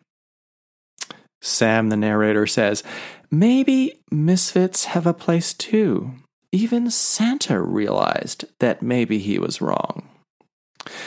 Sam, 1.40 1.88
the 1.88 1.96
narrator, 1.96 2.46
says, 2.46 2.83
Maybe 3.31 4.01
misfits 4.11 4.87
have 4.87 5.07
a 5.07 5.14
place 5.14 5.55
too. 5.55 6.14
Even 6.53 6.90
Santa 6.90 7.61
realized 7.61 8.45
that 8.59 8.83
maybe 8.83 9.19
he 9.19 9.38
was 9.38 9.61
wrong. 9.61 10.09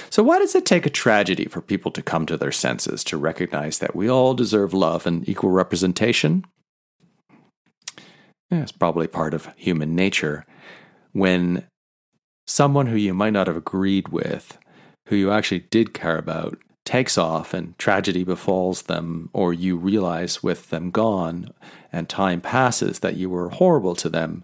So, 0.09 0.23
why 0.23 0.39
does 0.39 0.55
it 0.55 0.65
take 0.65 0.85
a 0.85 0.91
tragedy 0.91 1.45
for 1.45 1.59
people 1.61 1.91
to 1.91 2.01
come 2.01 2.25
to 2.27 2.37
their 2.37 2.51
senses, 2.51 3.03
to 3.05 3.17
recognize 3.17 3.79
that 3.79 3.95
we 3.95 4.09
all 4.09 4.33
deserve 4.33 4.73
love 4.73 5.05
and 5.05 5.27
equal 5.27 5.49
representation? 5.49 6.45
Yeah, 8.49 8.61
it's 8.61 8.71
probably 8.71 9.07
part 9.07 9.33
of 9.33 9.49
human 9.55 9.95
nature. 9.95 10.45
When 11.11 11.67
someone 12.47 12.87
who 12.87 12.95
you 12.95 13.13
might 13.13 13.33
not 13.33 13.47
have 13.47 13.57
agreed 13.57 14.09
with, 14.09 14.57
who 15.07 15.15
you 15.15 15.31
actually 15.31 15.65
did 15.71 15.93
care 15.93 16.17
about, 16.17 16.57
takes 16.85 17.17
off 17.17 17.53
and 17.53 17.77
tragedy 17.77 18.23
befalls 18.23 18.83
them, 18.83 19.29
or 19.33 19.53
you 19.53 19.77
realize 19.77 20.43
with 20.43 20.69
them 20.69 20.91
gone 20.91 21.49
and 21.91 22.09
time 22.09 22.41
passes 22.41 22.99
that 22.99 23.15
you 23.15 23.29
were 23.29 23.49
horrible 23.49 23.95
to 23.95 24.09
them, 24.09 24.43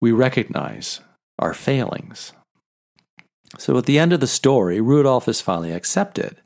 we 0.00 0.12
recognize 0.12 1.00
our 1.38 1.54
failings. 1.54 2.32
So 3.58 3.78
at 3.78 3.86
the 3.86 3.98
end 3.98 4.12
of 4.12 4.20
the 4.20 4.26
story, 4.26 4.80
Rudolph 4.80 5.28
is 5.28 5.40
finally 5.40 5.72
accepted. 5.72 6.36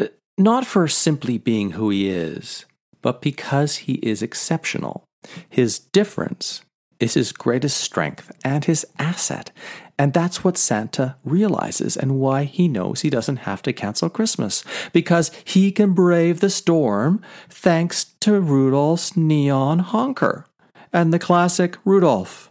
Uh, 0.00 0.06
not 0.36 0.66
for 0.66 0.88
simply 0.88 1.38
being 1.38 1.72
who 1.72 1.90
he 1.90 2.08
is, 2.08 2.64
but 3.00 3.22
because 3.22 3.76
he 3.76 3.94
is 3.94 4.22
exceptional. 4.22 5.04
His 5.48 5.78
difference 5.78 6.62
is 6.98 7.14
his 7.14 7.32
greatest 7.32 7.76
strength 7.76 8.32
and 8.44 8.64
his 8.64 8.86
asset. 8.98 9.50
And 9.98 10.12
that's 10.12 10.42
what 10.42 10.58
Santa 10.58 11.16
realizes 11.24 11.96
and 11.96 12.18
why 12.18 12.44
he 12.44 12.66
knows 12.66 13.00
he 13.00 13.10
doesn't 13.10 13.38
have 13.38 13.62
to 13.62 13.72
cancel 13.72 14.10
Christmas. 14.10 14.64
Because 14.92 15.30
he 15.44 15.70
can 15.70 15.92
brave 15.92 16.40
the 16.40 16.50
storm 16.50 17.22
thanks 17.48 18.04
to 18.20 18.40
Rudolph's 18.40 19.16
neon 19.16 19.78
honker 19.80 20.46
and 20.92 21.12
the 21.12 21.18
classic 21.18 21.76
Rudolph. 21.84 22.50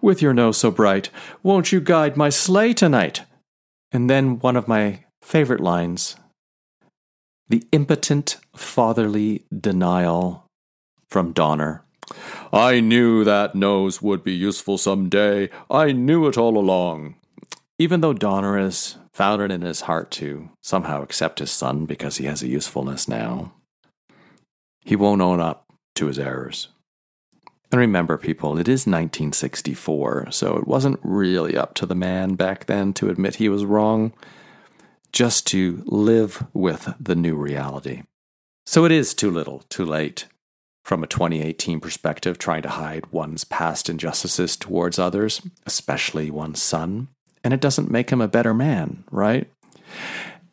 With 0.00 0.22
your 0.22 0.34
nose 0.34 0.58
so 0.58 0.70
bright, 0.70 1.10
won't 1.42 1.72
you 1.72 1.80
guide 1.80 2.16
my 2.16 2.28
sleigh 2.28 2.74
tonight? 2.74 3.22
And 3.90 4.08
then 4.08 4.38
one 4.38 4.56
of 4.56 4.68
my 4.68 5.04
favorite 5.22 5.60
lines 5.60 6.16
the 7.48 7.64
impotent 7.72 8.38
fatherly 8.56 9.44
denial 9.54 10.46
from 11.08 11.32
Donner. 11.32 11.84
I 12.52 12.80
knew 12.80 13.24
that 13.24 13.54
nose 13.54 14.00
would 14.02 14.22
be 14.22 14.34
useful 14.34 14.78
some 14.78 15.08
day. 15.08 15.50
I 15.70 15.92
knew 15.92 16.26
it 16.26 16.38
all 16.38 16.56
along. 16.58 17.16
Even 17.78 18.00
though 18.00 18.12
Donner 18.12 18.70
found 19.12 19.42
it 19.42 19.50
in 19.50 19.62
his 19.62 19.82
heart 19.82 20.10
to 20.12 20.50
somehow 20.60 21.02
accept 21.02 21.40
his 21.40 21.50
son 21.50 21.86
because 21.86 22.18
he 22.18 22.26
has 22.26 22.42
a 22.42 22.48
usefulness 22.48 23.08
now, 23.08 23.52
he 24.84 24.94
won't 24.94 25.22
own 25.22 25.40
up 25.40 25.66
to 25.96 26.06
his 26.06 26.18
errors. 26.18 26.68
And 27.72 27.80
remember, 27.80 28.16
people, 28.16 28.58
it 28.58 28.68
is 28.68 28.86
1964, 28.86 30.28
so 30.30 30.56
it 30.56 30.68
wasn't 30.68 31.00
really 31.02 31.56
up 31.56 31.74
to 31.74 31.86
the 31.86 31.94
man 31.96 32.34
back 32.34 32.66
then 32.66 32.92
to 32.94 33.08
admit 33.08 33.36
he 33.36 33.48
was 33.48 33.64
wrong, 33.64 34.12
just 35.12 35.46
to 35.48 35.82
live 35.86 36.46
with 36.52 36.94
the 37.00 37.16
new 37.16 37.34
reality. 37.34 38.02
So 38.66 38.84
it 38.84 38.92
is 38.92 39.14
too 39.14 39.30
little, 39.30 39.64
too 39.68 39.84
late 39.84 40.26
from 40.84 41.02
a 41.02 41.08
2018 41.08 41.80
perspective, 41.80 42.38
trying 42.38 42.62
to 42.62 42.68
hide 42.68 43.06
one's 43.10 43.44
past 43.44 43.88
injustices 43.88 44.56
towards 44.56 44.98
others, 44.98 45.40
especially 45.66 46.30
one's 46.30 46.62
son. 46.62 47.08
And 47.42 47.52
it 47.52 47.60
doesn't 47.60 47.90
make 47.90 48.10
him 48.10 48.20
a 48.20 48.28
better 48.28 48.54
man, 48.54 49.04
right? 49.10 49.50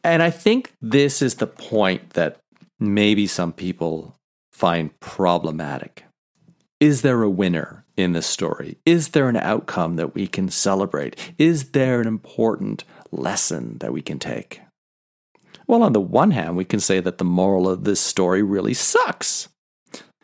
And 0.03 0.23
I 0.23 0.29
think 0.29 0.73
this 0.81 1.21
is 1.21 1.35
the 1.35 1.47
point 1.47 2.11
that 2.11 2.37
maybe 2.79 3.27
some 3.27 3.53
people 3.53 4.15
find 4.51 4.97
problematic. 4.99 6.05
Is 6.79 7.01
there 7.01 7.21
a 7.21 7.29
winner 7.29 7.85
in 7.95 8.13
this 8.13 8.25
story? 8.25 8.77
Is 8.85 9.09
there 9.09 9.29
an 9.29 9.37
outcome 9.37 9.97
that 9.97 10.15
we 10.15 10.27
can 10.27 10.49
celebrate? 10.49 11.33
Is 11.37 11.71
there 11.71 12.01
an 12.01 12.07
important 12.07 12.83
lesson 13.11 13.77
that 13.79 13.93
we 13.93 14.01
can 14.01 14.17
take? 14.17 14.61
Well, 15.67 15.83
on 15.83 15.93
the 15.93 16.01
one 16.01 16.31
hand, 16.31 16.57
we 16.57 16.65
can 16.65 16.79
say 16.79 16.99
that 16.99 17.17
the 17.17 17.23
moral 17.23 17.69
of 17.69 17.83
this 17.83 18.01
story 18.01 18.41
really 18.41 18.73
sucks. 18.73 19.47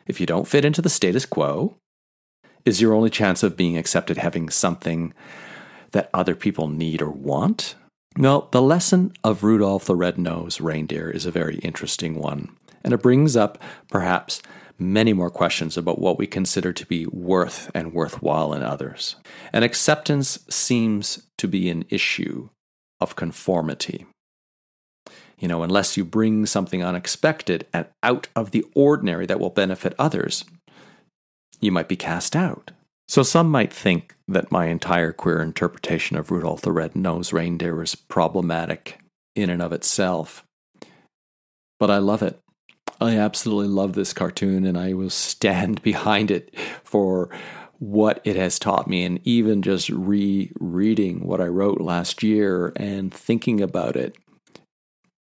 If 0.08 0.20
you 0.20 0.26
don't 0.26 0.48
fit 0.48 0.66
into 0.66 0.82
the 0.82 0.90
status 0.90 1.26
quo, 1.26 1.76
is 2.66 2.82
your 2.82 2.94
only 2.94 3.10
chance 3.10 3.44
of 3.44 3.58
being 3.58 3.78
accepted 3.78 4.18
having 4.18 4.50
something 4.50 5.14
that 5.92 6.10
other 6.14 6.36
people 6.36 6.68
need 6.68 7.02
or 7.02 7.10
want? 7.10 7.76
Well, 8.18 8.50
the 8.52 8.62
lesson 8.62 9.14
of 9.24 9.44
Rudolph 9.44 9.86
the 9.86 9.96
Red-Nosed 9.96 10.60
Reindeer 10.60 11.10
is 11.10 11.26
a 11.26 11.32
very 11.32 11.58
interesting 11.58 12.16
one, 12.16 12.50
and 12.84 12.94
it 12.94 13.02
brings 13.02 13.38
up 13.38 13.62
perhaps 13.90 14.42
many 14.80 15.14
more 15.14 15.30
questions 15.30 15.78
about 15.78 16.00
what 16.00 16.18
we 16.18 16.28
consider 16.28 16.72
to 16.72 16.86
be 16.86 17.06
worth 17.08 17.70
and 17.74 17.94
worthwhile 17.94 18.54
in 18.54 18.64
others. 18.64 19.16
And 19.54 19.64
acceptance 19.64 20.40
seems 20.50 21.28
to 21.38 21.48
be 21.48 21.70
an 21.70 21.86
issue 21.90 22.50
of 23.00 23.16
conformity. 23.16 24.06
You 25.38 25.48
know, 25.48 25.64
unless 25.64 25.98
you 25.98 26.04
bring 26.04 26.46
something 26.46 26.84
unexpected 26.84 27.68
and 27.72 27.86
out 28.02 28.28
of 28.36 28.52
the 28.52 28.66
ordinary 28.74 29.26
that 29.28 29.40
will 29.40 29.52
benefit 29.52 29.94
others, 30.00 30.46
you 31.60 31.72
might 31.72 31.88
be 31.88 31.96
cast 31.96 32.36
out. 32.36 32.72
So 33.08 33.24
some 33.24 33.50
might 33.50 33.72
think 33.72 34.16
that 34.28 34.52
my 34.52 34.66
entire 34.66 35.14
queer 35.14 35.42
interpretation 35.42 36.18
of 36.18 36.32
Rudolph 36.32 36.62
the 36.62 36.72
Red-Nosed 36.72 37.32
Reindeer 37.32 37.82
is 37.82 37.96
problematic 37.96 39.00
in 39.36 39.50
and 39.50 39.62
of 39.62 39.72
itself. 39.72 40.44
But 41.80 41.92
I 41.92 42.00
love 42.00 42.22
it. 42.22 42.40
I 43.00 43.18
absolutely 43.18 43.68
love 43.68 43.94
this 43.94 44.14
cartoon 44.14 44.66
and 44.66 44.78
I 44.78 44.94
will 44.94 45.10
stand 45.10 45.82
behind 45.84 46.32
it 46.32 46.54
for 46.84 47.30
what 47.80 48.20
it 48.24 48.36
has 48.36 48.58
taught 48.58 48.88
me. 48.88 49.04
And 49.04 49.20
even 49.26 49.62
just 49.62 49.90
rereading 49.90 51.26
what 51.26 51.40
I 51.40 51.46
wrote 51.46 51.80
last 51.80 52.24
year 52.24 52.74
and 52.76 53.14
thinking 53.14 53.62
about 53.62 53.96
it, 53.96 54.18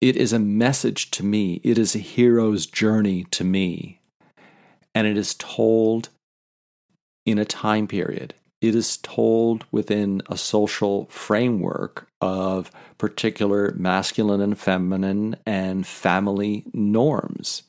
it 0.02 0.16
is 0.16 0.34
a 0.34 0.40
message 0.40 1.12
to 1.12 1.26
me. 1.26 1.60
It 1.64 1.78
is 1.78 1.96
a 1.96 2.00
hero's 2.00 2.66
journey 2.66 3.26
to 3.32 3.44
me. 3.44 4.00
And 4.94 5.08
it 5.08 5.18
is 5.18 5.36
told 5.36 6.10
in 7.26 7.40
a 7.40 7.46
time 7.46 7.88
period. 7.88 8.34
It 8.62 8.74
is 8.74 8.98
told 8.98 9.66
within 9.72 10.22
a 10.28 10.38
social 10.38 11.06
framework 11.06 12.08
of 12.22 12.72
particular 12.98 13.74
masculine 13.78 14.42
and 14.42 14.58
feminine 14.58 15.36
and 15.46 15.86
family 15.86 16.64
norms. 16.74 17.64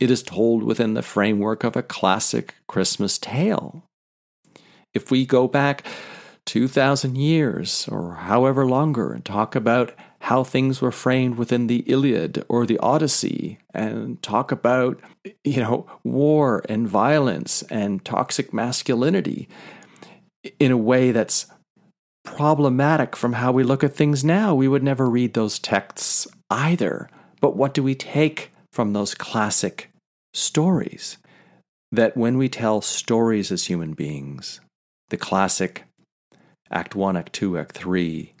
It 0.00 0.10
is 0.10 0.22
told 0.22 0.62
within 0.62 0.94
the 0.94 1.02
framework 1.02 1.64
of 1.64 1.76
a 1.76 1.82
classic 1.82 2.54
Christmas 2.66 3.18
tale. 3.18 3.84
If 4.94 5.10
we 5.10 5.26
go 5.26 5.46
back 5.46 5.84
2,000 6.46 7.16
years 7.16 7.88
or 7.90 8.14
however 8.14 8.66
longer 8.66 9.12
and 9.12 9.24
talk 9.24 9.54
about 9.54 9.92
how 10.24 10.42
things 10.42 10.80
were 10.80 10.90
framed 10.90 11.36
within 11.36 11.66
the 11.66 11.80
Iliad 11.80 12.42
or 12.48 12.64
the 12.64 12.78
Odyssey 12.78 13.58
and 13.74 14.22
talk 14.22 14.50
about, 14.50 14.98
you 15.44 15.58
know, 15.60 15.86
war 16.02 16.64
and 16.66 16.88
violence 16.88 17.62
and 17.64 18.02
toxic 18.06 18.50
masculinity 18.50 19.50
in 20.58 20.72
a 20.72 20.78
way 20.78 21.12
that's 21.12 21.44
problematic 22.24 23.16
from 23.16 23.34
how 23.34 23.52
we 23.52 23.62
look 23.62 23.84
at 23.84 23.94
things 23.94 24.24
now. 24.24 24.54
We 24.54 24.66
would 24.66 24.82
never 24.82 25.10
read 25.10 25.34
those 25.34 25.58
texts 25.58 26.26
either. 26.48 27.10
But 27.42 27.54
what 27.54 27.74
do 27.74 27.82
we 27.82 27.94
take 27.94 28.50
from 28.72 28.94
those 28.94 29.14
classic 29.14 29.90
stories? 30.32 31.18
That 31.92 32.16
when 32.16 32.38
we 32.38 32.48
tell 32.48 32.80
stories 32.80 33.52
as 33.52 33.66
human 33.66 33.92
beings, 33.92 34.62
the 35.10 35.18
classic 35.18 35.84
Act 36.70 36.94
1, 36.94 37.14
Act 37.14 37.34
2, 37.34 37.58
Act 37.58 37.72
3, 37.72 38.32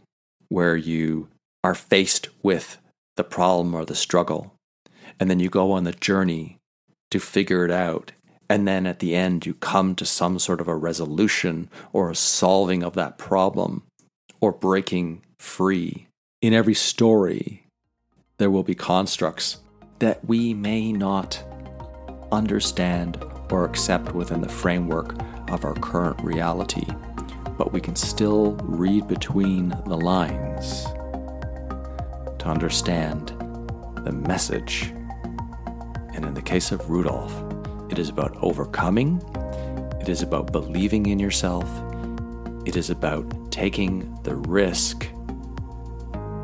where 0.48 0.76
you 0.76 1.28
are 1.64 1.74
faced 1.74 2.28
with 2.42 2.76
the 3.16 3.24
problem 3.24 3.74
or 3.74 3.86
the 3.86 3.94
struggle. 3.94 4.54
And 5.18 5.30
then 5.30 5.40
you 5.40 5.48
go 5.48 5.72
on 5.72 5.84
the 5.84 5.92
journey 5.92 6.58
to 7.10 7.18
figure 7.18 7.64
it 7.64 7.70
out. 7.70 8.12
And 8.50 8.68
then 8.68 8.86
at 8.86 8.98
the 8.98 9.14
end, 9.14 9.46
you 9.46 9.54
come 9.54 9.94
to 9.94 10.04
some 10.04 10.38
sort 10.38 10.60
of 10.60 10.68
a 10.68 10.76
resolution 10.76 11.70
or 11.92 12.10
a 12.10 12.14
solving 12.14 12.82
of 12.82 12.92
that 12.94 13.16
problem 13.16 13.82
or 14.42 14.52
breaking 14.52 15.22
free. 15.38 16.06
In 16.42 16.52
every 16.52 16.74
story, 16.74 17.64
there 18.36 18.50
will 18.50 18.62
be 18.62 18.74
constructs 18.74 19.60
that 20.00 20.22
we 20.26 20.52
may 20.52 20.92
not 20.92 21.42
understand 22.30 23.24
or 23.50 23.64
accept 23.64 24.12
within 24.14 24.42
the 24.42 24.48
framework 24.50 25.14
of 25.50 25.64
our 25.64 25.74
current 25.74 26.20
reality, 26.22 26.84
but 27.56 27.72
we 27.72 27.80
can 27.80 27.96
still 27.96 28.52
read 28.56 29.08
between 29.08 29.70
the 29.86 29.96
lines 29.96 30.86
to 32.44 32.50
understand 32.50 33.28
the 34.04 34.12
message. 34.12 34.92
And 36.12 36.26
in 36.26 36.34
the 36.34 36.42
case 36.42 36.72
of 36.72 36.90
Rudolph, 36.90 37.32
it 37.90 37.98
is 37.98 38.10
about 38.10 38.36
overcoming, 38.42 39.22
it 39.98 40.10
is 40.10 40.20
about 40.20 40.52
believing 40.52 41.06
in 41.06 41.18
yourself, 41.18 41.66
it 42.66 42.76
is 42.76 42.90
about 42.90 43.50
taking 43.50 44.18
the 44.24 44.36
risk 44.36 45.08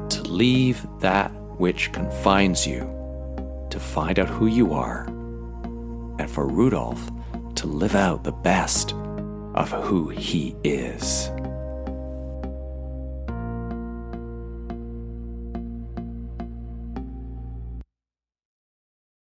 to 0.08 0.22
leave 0.22 0.86
that 1.00 1.30
which 1.58 1.92
confines 1.92 2.66
you, 2.66 2.80
to 3.68 3.78
find 3.78 4.18
out 4.18 4.28
who 4.28 4.46
you 4.46 4.72
are, 4.72 5.04
and 6.18 6.30
for 6.30 6.46
Rudolph 6.46 7.10
to 7.56 7.66
live 7.66 7.94
out 7.94 8.24
the 8.24 8.32
best 8.32 8.94
of 9.54 9.70
who 9.70 10.08
he 10.08 10.56
is. 10.64 11.30